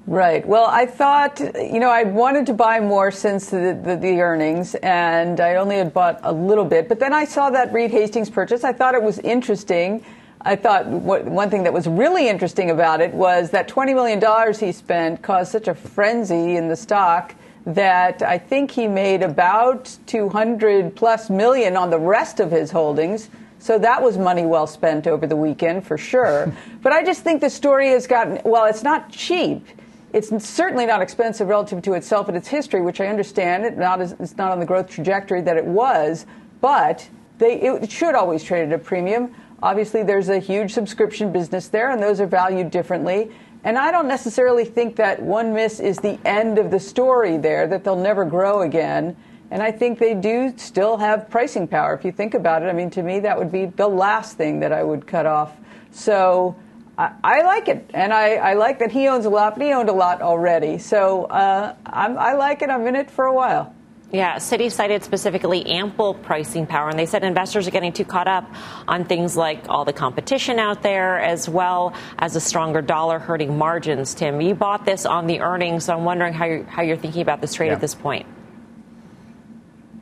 [0.07, 0.45] Right.
[0.45, 4.73] Well, I thought, you know, I wanted to buy more since the, the, the, earnings,
[4.75, 6.89] and I only had bought a little bit.
[6.89, 8.63] But then I saw that Reed Hastings purchase.
[8.63, 10.03] I thought it was interesting.
[10.41, 14.53] I thought what, one thing that was really interesting about it was that $20 million
[14.55, 17.35] he spent caused such a frenzy in the stock
[17.67, 23.29] that I think he made about 200 plus million on the rest of his holdings.
[23.59, 26.51] So that was money well spent over the weekend for sure.
[26.81, 29.67] but I just think the story has gotten, well, it's not cheap
[30.13, 33.65] it's certainly not expensive relative to itself and its history, which I understand.
[33.65, 36.26] It not as, it's not on the growth trajectory that it was,
[36.60, 39.34] but they, it should always trade at a premium.
[39.63, 43.32] Obviously, there's a huge subscription business there, and those are valued differently.
[43.63, 47.67] And I don't necessarily think that one miss is the end of the story there,
[47.67, 49.15] that they'll never grow again.
[49.52, 51.93] And I think they do still have pricing power.
[51.93, 54.60] If you think about it, I mean, to me, that would be the last thing
[54.62, 55.56] that I would cut off.
[55.91, 56.56] So
[56.97, 59.73] I, I like it, and I, I, like that he owns a lot, but he
[59.73, 60.77] owned a lot already.
[60.77, 62.69] So uh, i like it.
[62.69, 63.73] I'm in it for a while.
[64.13, 68.27] Yeah, Citi cited specifically ample pricing power, and they said investors are getting too caught
[68.27, 68.43] up
[68.86, 73.58] on things like all the competition out there, as well as a stronger dollar hurting
[73.58, 74.13] margins.
[74.13, 77.21] Tim, you bought this on the earnings, so I'm wondering how you're, how you're thinking
[77.21, 77.73] about this trade yeah.
[77.73, 78.25] at this point.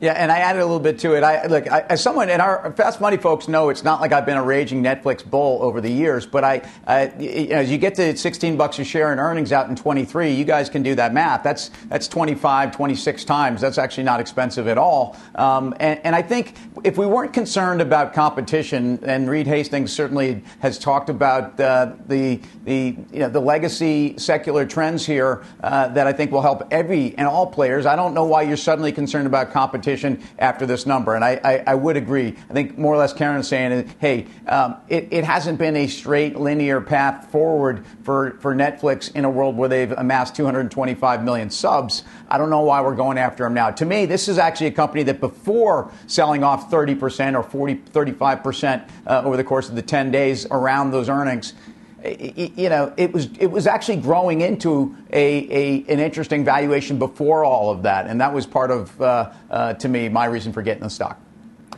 [0.00, 1.22] Yeah, and I added a little bit to it.
[1.22, 4.24] I look I, as someone, and our fast money folks know it's not like I've
[4.24, 7.08] been a raging Netflix bull over the years, but I, I
[7.50, 10.70] as you get to 16 bucks a share in earnings out in 23, you guys
[10.70, 11.42] can do that math.
[11.42, 13.60] That's that's 25, 26 times.
[13.60, 15.18] That's actually not expensive at all.
[15.34, 20.42] Um, and, and I think if we weren't concerned about competition, and Reed Hastings certainly
[20.60, 26.06] has talked about uh, the the you know the legacy secular trends here uh, that
[26.06, 27.84] I think will help every and all players.
[27.84, 31.14] I don't know why you're suddenly concerned about competition competition after this number.
[31.14, 32.36] And I, I, I would agree.
[32.48, 35.86] I think more or less Karen is saying, hey, um, it, it hasn't been a
[35.86, 41.50] straight linear path forward for, for Netflix in a world where they've amassed 225 million
[41.50, 42.04] subs.
[42.28, 43.70] I don't know why we're going after them now.
[43.70, 48.88] To me, this is actually a company that before selling off 30% or 40, 35%
[49.06, 51.54] uh, over the course of the 10 days around those earnings,
[52.04, 57.44] you know, it was it was actually growing into a, a, an interesting valuation before
[57.44, 60.62] all of that, and that was part of, uh, uh, to me, my reason for
[60.62, 61.20] getting the stock.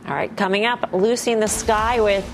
[0.07, 2.25] All right, coming up, Lucy in the Sky with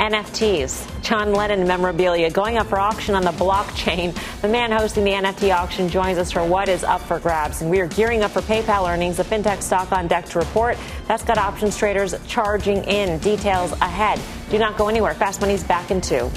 [0.00, 4.16] NFTs, John Lennon memorabilia going up for auction on the blockchain.
[4.40, 7.60] The man hosting the NFT auction joins us for what is up for grabs.
[7.60, 10.78] And we are gearing up for PayPal earnings, a fintech stock on deck to report.
[11.06, 13.18] That's got options traders charging in.
[13.18, 14.18] Details ahead.
[14.48, 15.12] Do not go anywhere.
[15.12, 16.30] Fast Money's back in two.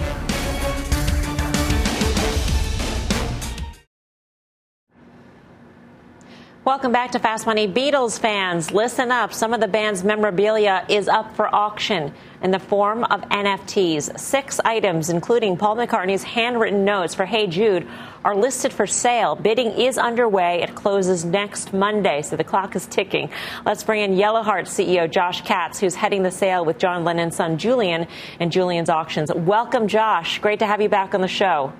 [6.65, 7.67] Welcome back to Fast Money.
[7.67, 9.33] Beatles fans, listen up.
[9.33, 14.17] Some of the band's memorabilia is up for auction in the form of NFTs.
[14.17, 17.85] Six items, including Paul McCartney's handwritten notes for Hey Jude,
[18.23, 19.35] are listed for sale.
[19.35, 20.61] Bidding is underway.
[20.61, 23.29] It closes next Monday, so the clock is ticking.
[23.65, 27.57] Let's bring in YellowHeart CEO Josh Katz, who's heading the sale with John Lennon's son
[27.57, 28.07] Julian
[28.39, 29.33] and Julien's Auctions.
[29.33, 30.39] Welcome, Josh.
[30.39, 31.73] Great to have you back on the show.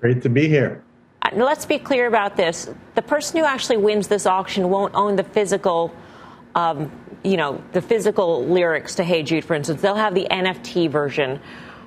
[0.00, 0.84] Great to be here.
[1.36, 2.70] Let's be clear about this.
[2.94, 5.92] The person who actually wins this auction won't own the physical,
[6.54, 6.90] um,
[7.24, 9.82] you know, the physical lyrics to Hey Jude, for instance.
[9.82, 11.40] They'll have the NFT version.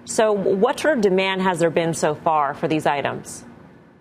[0.06, 3.44] So, what sort of demand has there been so far for these items?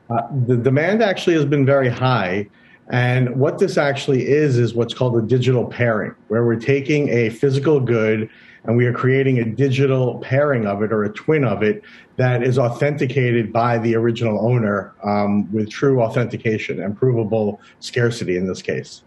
[0.09, 2.49] Uh, the demand actually has been very high.
[2.89, 7.31] And what this actually is, is what's called a digital pairing, where we're taking a
[7.31, 8.31] physical good
[8.67, 11.83] and we are creating a digital pairing of it or a twin of it
[12.17, 18.47] that is authenticated by the original owner um, with true authentication and provable scarcity in
[18.47, 19.03] this case.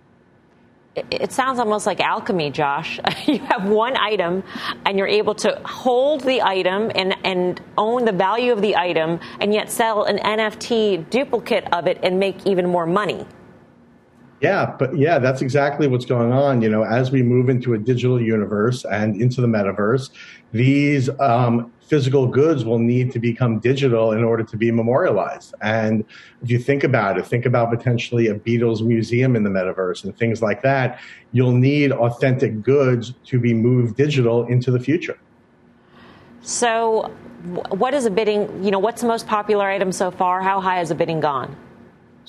[1.12, 2.99] It sounds almost like alchemy, Josh.
[3.28, 4.43] You have one item
[4.86, 9.20] and you're able to hold the item and, and own the value of the item
[9.39, 13.26] and yet sell an NFT duplicate of it and make even more money.
[14.41, 16.61] Yeah, but yeah, that's exactly what's going on.
[16.61, 20.11] You know, as we move into a digital universe and into the metaverse,
[20.53, 25.53] these um, physical goods will need to become digital in order to be memorialized.
[25.61, 26.05] And
[26.41, 30.15] if you think about it, think about potentially a Beatles museum in the metaverse and
[30.17, 30.99] things like that.
[31.33, 35.19] You'll need authentic goods to be moved digital into the future.
[36.41, 37.11] So,
[37.69, 38.63] what is a bidding?
[38.63, 40.41] You know, what's the most popular item so far?
[40.41, 41.55] How high has the bidding gone?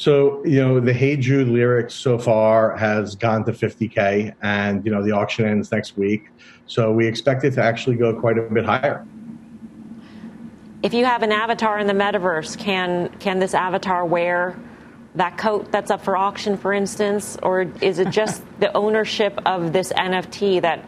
[0.00, 4.90] So, you know, the Hey Jude lyrics so far has gone to 50K, and, you
[4.90, 6.30] know, the auction ends next week.
[6.64, 9.06] So we expect it to actually go quite a bit higher.
[10.82, 14.58] If you have an avatar in the metaverse, can, can this avatar wear
[15.16, 17.36] that coat that's up for auction, for instance?
[17.42, 20.82] Or is it just the ownership of this NFT that,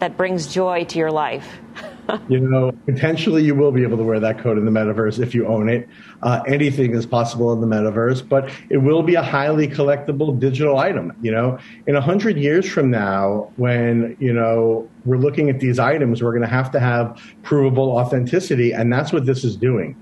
[0.00, 1.60] that brings joy to your life?
[2.28, 5.34] you know, potentially you will be able to wear that coat in the metaverse if
[5.34, 5.88] you own it.
[6.22, 10.78] Uh, anything is possible in the metaverse, but it will be a highly collectible digital
[10.78, 11.12] item.
[11.20, 15.78] You know, in a hundred years from now, when you know we're looking at these
[15.78, 19.96] items, we're going to have to have provable authenticity, and that's what this is doing.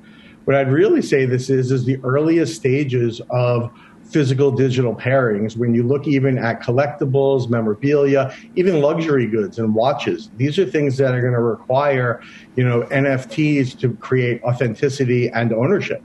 [0.45, 3.73] What I'd really say this is is the earliest stages of
[4.09, 5.57] physical digital pairings.
[5.57, 10.97] When you look even at collectibles, memorabilia, even luxury goods and watches, these are things
[10.99, 12.23] that are going to require,
[12.55, 16.03] you know, NFTs to create authenticity and ownership.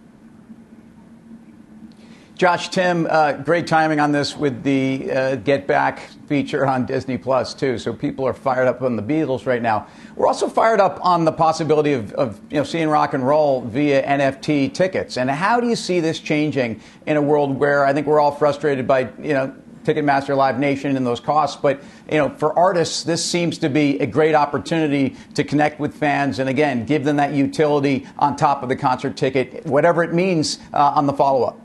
[2.41, 7.15] Josh, Tim, uh, great timing on this with the uh, Get Back feature on Disney
[7.15, 7.77] Plus too.
[7.77, 9.85] So people are fired up on the Beatles right now.
[10.15, 13.61] We're also fired up on the possibility of, of you know seeing rock and roll
[13.61, 15.17] via NFT tickets.
[15.17, 18.31] And how do you see this changing in a world where I think we're all
[18.31, 21.61] frustrated by you know Ticketmaster, Live Nation, and those costs.
[21.61, 25.93] But you know, for artists, this seems to be a great opportunity to connect with
[25.93, 30.11] fans, and again, give them that utility on top of the concert ticket, whatever it
[30.11, 31.60] means uh, on the follow up.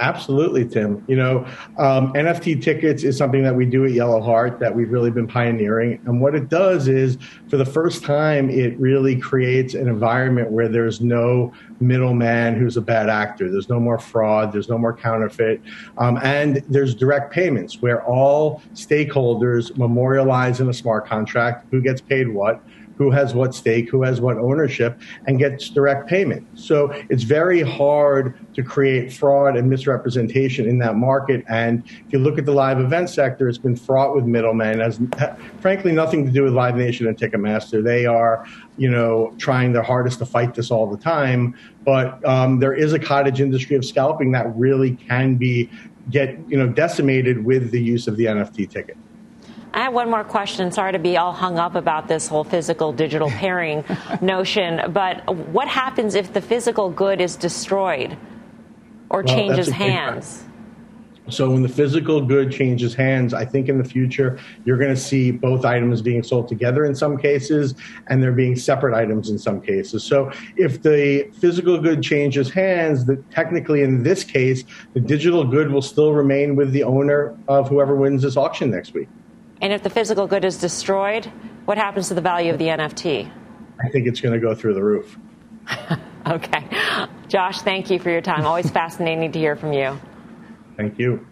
[0.00, 1.04] Absolutely, Tim.
[1.06, 1.46] You know,
[1.78, 6.00] um, NFT tickets is something that we do at YellowHeart that we've really been pioneering.
[6.06, 7.16] And what it does is,
[7.48, 12.80] for the first time, it really creates an environment where there's no middleman who's a
[12.80, 13.48] bad actor.
[13.48, 14.52] There's no more fraud.
[14.52, 15.60] There's no more counterfeit.
[15.96, 22.00] Um, and there's direct payments where all stakeholders memorialize in a smart contract who gets
[22.00, 22.60] paid what
[22.96, 26.46] who has what stake, who has what ownership, and gets direct payment.
[26.54, 31.44] So it's very hard to create fraud and misrepresentation in that market.
[31.48, 34.80] And if you look at the live event sector, it's been fraught with middlemen.
[34.80, 35.00] Has
[35.60, 37.82] frankly nothing to do with Live Nation and Ticketmaster.
[37.82, 38.46] They are,
[38.76, 41.56] you know, trying their hardest to fight this all the time.
[41.84, 45.68] But um, there is a cottage industry of scalping that really can be
[46.10, 48.96] get you know decimated with the use of the NFT ticket.
[49.72, 50.70] I have one more question.
[50.70, 53.84] Sorry to be all hung up about this whole physical digital pairing
[54.20, 58.16] notion, but what happens if the physical good is destroyed
[59.14, 60.44] or well, changes hands?
[61.30, 65.00] So when the physical good changes hands, I think in the future you're going to
[65.00, 67.74] see both items being sold together in some cases,
[68.08, 70.04] and there being separate items in some cases.
[70.04, 75.70] So if the physical good changes hands, that technically in this case the digital good
[75.70, 79.08] will still remain with the owner of whoever wins this auction next week.
[79.62, 81.24] And if the physical good is destroyed,
[81.64, 83.30] what happens to the value of the NFT?
[83.82, 85.16] I think it's going to go through the roof.
[86.26, 87.08] okay.
[87.34, 88.46] Josh, thank you for your time.
[88.46, 89.98] Always fascinating to hear from you.
[90.76, 91.26] Thank you.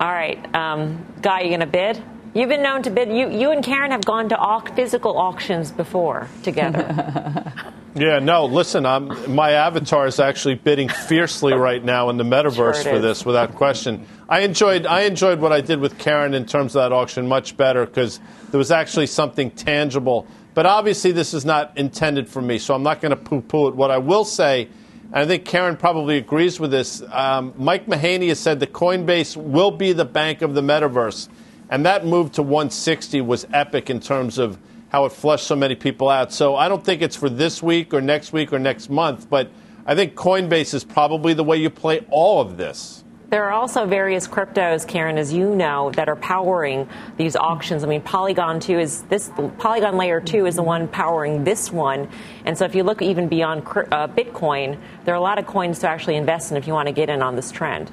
[0.00, 0.38] All right.
[0.56, 2.02] Um, Guy, you going to bid?
[2.32, 3.10] You've been known to bid.
[3.10, 7.52] You, you and Karen have gone to au- physical auctions before together.
[7.94, 12.82] yeah, no, listen, I'm, my avatar is actually bidding fiercely right now in the metaverse
[12.82, 14.06] sure for this, without question.
[14.30, 17.54] I enjoyed, I enjoyed what I did with Karen in terms of that auction much
[17.58, 18.18] better because
[18.50, 20.26] there was actually something tangible.
[20.54, 23.68] But obviously, this is not intended for me, so I'm not going to poo poo
[23.68, 23.76] it.
[23.76, 24.70] What I will say,
[25.12, 29.36] and I think Karen probably agrees with this, um, Mike Mahaney has said that Coinbase
[29.36, 31.28] will be the bank of the metaverse.
[31.70, 35.74] And that move to 160 was epic in terms of how it flushed so many
[35.74, 36.32] people out.
[36.32, 39.50] So I don't think it's for this week or next week or next month, but
[39.84, 43.04] I think Coinbase is probably the way you play all of this.
[43.28, 47.82] There are also various cryptos, Karen, as you know, that are powering these auctions.
[47.82, 52.08] I mean, Polygon 2 is this, Polygon Layer 2 is the one powering this one.
[52.44, 55.80] And so if you look even beyond uh, Bitcoin, there are a lot of coins
[55.80, 57.90] to actually invest in if you want to get in on this trend.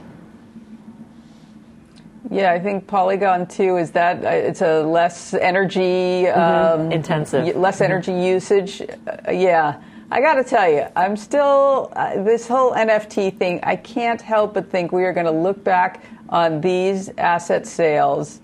[2.30, 6.82] Yeah, I think Polygon 2 is that uh, it's a less energy mm-hmm.
[6.82, 7.84] um, intensive, less mm-hmm.
[7.84, 8.82] energy usage.
[8.82, 9.82] Uh, yeah.
[10.14, 14.54] I got to tell you, I'm still, uh, this whole NFT thing, I can't help
[14.54, 18.40] but think we are going to look back on these asset sales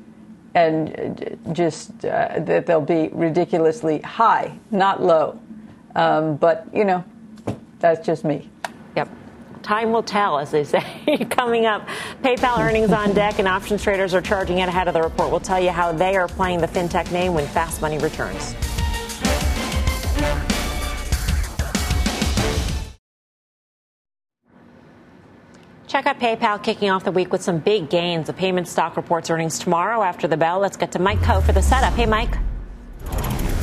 [0.56, 5.40] and just uh, that they'll be ridiculously high, not low.
[5.94, 7.04] Um, but, you know,
[7.78, 8.50] that's just me.
[8.96, 9.08] Yep
[9.62, 11.26] time will tell, as they say.
[11.30, 11.88] Coming up,
[12.24, 15.30] PayPal earnings on deck and options traders are charging it ahead of the report.
[15.30, 18.56] We'll tell you how they are playing the fintech name when fast money returns.
[25.90, 28.28] Check out PayPal kicking off the week with some big gains.
[28.28, 30.60] The payment stock reports earnings tomorrow after the bell.
[30.60, 31.94] Let's get to Mike Khouw for the setup.
[31.94, 32.38] Hey, Mike.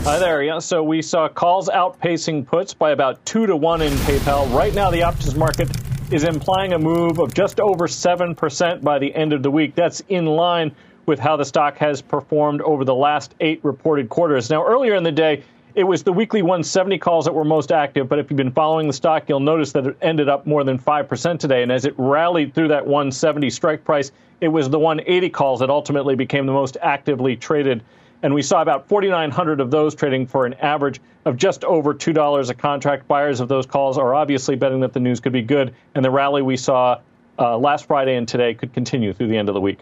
[0.03, 0.43] Hi there.
[0.43, 4.53] Yeah, so we saw calls outpacing puts by about two to one in PayPal.
[4.53, 5.71] Right now, the options market
[6.11, 9.77] is implying a move of just over 7% by the end of the week.
[9.77, 10.75] That's in line
[11.07, 14.51] with how the stock has performed over the last eight reported quarters.
[14.51, 15.45] Now, earlier in the day,
[15.77, 18.87] it was the weekly 170 calls that were most active, but if you've been following
[18.87, 21.63] the stock, you'll notice that it ended up more than 5% today.
[21.63, 24.11] And as it rallied through that 170 strike price,
[24.41, 27.83] it was the 180 calls that ultimately became the most actively traded
[28.23, 32.51] and we saw about 4,900 of those trading for an average of just over $2
[32.51, 33.07] a contract.
[33.07, 36.11] Buyers of those calls are obviously betting that the news could be good, and the
[36.11, 36.99] rally we saw
[37.39, 39.81] uh, last Friday and today could continue through the end of the week.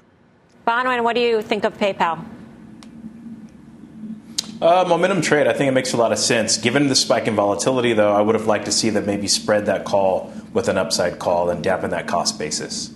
[0.66, 2.24] Bonawyn, what do you think of PayPal?
[4.64, 6.56] Uh, momentum trade, I think it makes a lot of sense.
[6.56, 9.66] Given the spike in volatility, though, I would have liked to see them maybe spread
[9.66, 12.90] that call with an upside call and dampen that cost basis.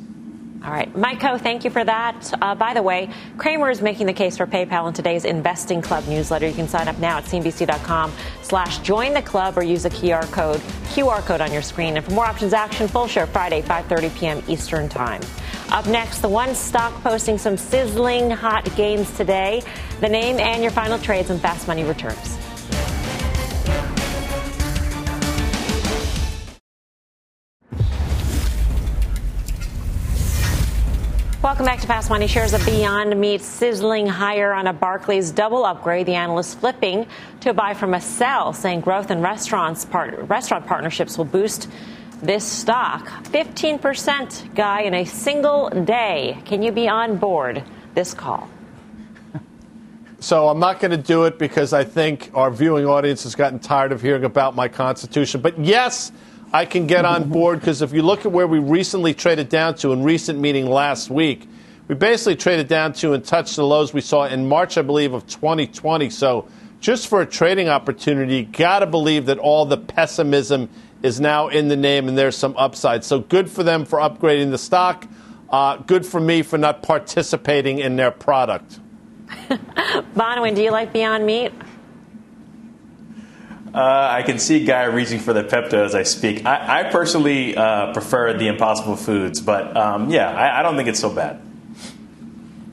[0.64, 0.96] All right.
[0.96, 2.32] Mike thank you for that.
[2.40, 6.08] Uh, by the way, Cramer is making the case for PayPal in today's Investing Club
[6.08, 6.48] newsletter.
[6.48, 10.24] You can sign up now at CNBC.com slash join the club or use the QR
[10.32, 10.60] code,
[10.94, 11.98] QR code on your screen.
[11.98, 14.42] And for more options action, full share Friday, 5.30 p.m.
[14.48, 15.20] Eastern Time.
[15.70, 19.62] Up next, the one stock posting some sizzling hot gains today.
[20.00, 22.38] The name and your final trades and fast money returns.
[31.42, 32.26] Welcome back to Fast Money.
[32.26, 36.06] Shares of Beyond Meat sizzling higher on a Barclays double upgrade.
[36.06, 37.06] The analyst flipping
[37.40, 41.68] to a buy from a sell, saying growth in restaurants part, restaurant partnerships will boost
[42.22, 43.06] this stock.
[43.24, 46.38] 15% guy in a single day.
[46.44, 47.62] Can you be on board
[47.94, 48.48] this call?
[50.20, 53.60] So I'm not going to do it because I think our viewing audience has gotten
[53.60, 55.40] tired of hearing about my constitution.
[55.40, 56.10] But yes,
[56.52, 59.76] I can get on board because if you look at where we recently traded down
[59.76, 61.48] to in recent meeting last week,
[61.86, 65.14] we basically traded down to and touched the lows we saw in March, I believe,
[65.14, 66.10] of 2020.
[66.10, 66.48] So
[66.80, 70.68] just for a trading opportunity, got to believe that all the pessimism
[71.02, 73.04] is now in the name and there's some upside.
[73.04, 75.06] So good for them for upgrading the stock.
[75.48, 78.80] Uh, good for me for not participating in their product.
[79.28, 81.52] Bonawyn, do you like Beyond Meat?
[83.74, 86.44] Uh, I can see Guy reaching for the Pepto as I speak.
[86.46, 90.88] I, I personally uh, prefer the Impossible Foods, but um, yeah, I, I, don't think
[90.88, 91.40] it's so bad.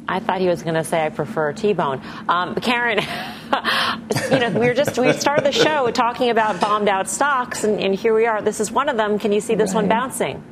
[0.07, 2.01] I thought he was going to say I prefer T-bone.
[2.29, 2.99] Um, Karen,
[4.31, 7.79] you know, we were just we started the show talking about bombed out stocks, and,
[7.79, 8.41] and here we are.
[8.41, 9.19] This is one of them.
[9.19, 9.81] Can you see this right.
[9.81, 10.43] one bouncing?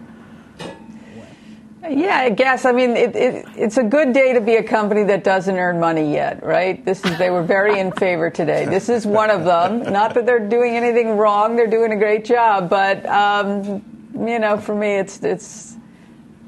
[1.89, 2.63] Yeah, I guess.
[2.63, 5.79] I mean, it, it, it's a good day to be a company that doesn't earn
[5.79, 6.83] money yet, right?
[6.85, 8.65] This is they were very in favor today.
[8.65, 9.91] This is one of them.
[9.91, 12.69] Not that they're doing anything wrong; they're doing a great job.
[12.69, 13.83] But um,
[14.15, 15.75] you know, for me, it's it's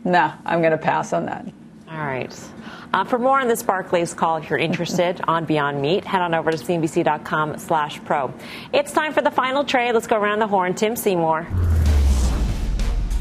[0.05, 0.35] nah.
[0.45, 1.45] I'm going to pass on that.
[1.89, 2.33] All right.
[2.95, 6.33] Uh, for more on this Barclays call, if you're interested on Beyond Meat, head on
[6.33, 8.33] over to cnbc.com slash pro.
[8.71, 9.91] It's time for the final trade.
[9.91, 10.73] Let's go around the horn.
[10.75, 11.45] Tim Seymour.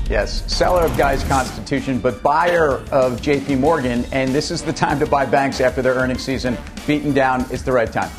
[0.09, 4.05] Yes, seller of Guy's Constitution, but buyer of JP Morgan.
[4.13, 6.57] And this is the time to buy banks after their earnings season.
[6.87, 8.11] Beaten down is the right time.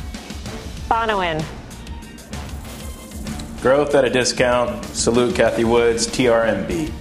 [0.90, 1.42] Bonawyn.
[3.62, 4.84] Growth at a discount.
[4.88, 6.92] Salute Cathie Woods, TRMB.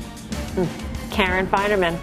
[1.11, 1.99] Karen Finerman.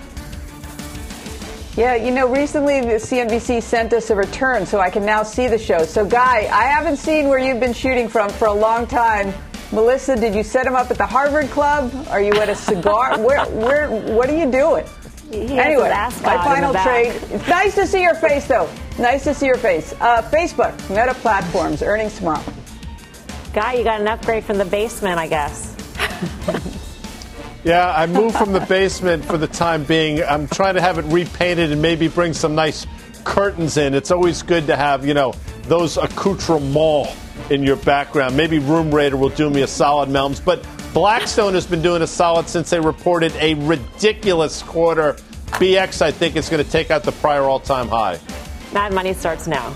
[1.77, 5.47] Yeah, you know, recently the CNBC sent us a return so I can now see
[5.47, 5.85] the show.
[5.85, 9.33] So, Guy, I haven't seen where you've been shooting from for a long time.
[9.71, 11.93] Melissa, did you set him up at the Harvard Club?
[12.09, 13.17] Are you at a cigar?
[13.25, 14.85] where, where, what are you doing?
[15.31, 17.15] He anyway, my final trade.
[17.31, 18.69] It's nice to see your face, though.
[18.99, 19.93] Nice to see your face.
[20.01, 22.43] Uh, Facebook, Meta Platforms, earnings tomorrow.
[23.53, 25.73] Guy, you got an upgrade from the basement, I guess.
[27.63, 30.23] yeah, I moved from the basement for the time being.
[30.23, 32.87] I'm trying to have it repainted and maybe bring some nice
[33.23, 33.93] curtains in.
[33.93, 35.33] It's always good to have, you know,
[35.63, 37.15] those accoutrements
[37.49, 38.35] in your background.
[38.35, 40.43] Maybe Room Rater will do me a solid, Melms.
[40.43, 45.13] But Blackstone has been doing a solid since they reported a ridiculous quarter.
[45.51, 48.19] BX, I think, is going to take out the prior all time high.
[48.73, 49.75] Mad Money starts now.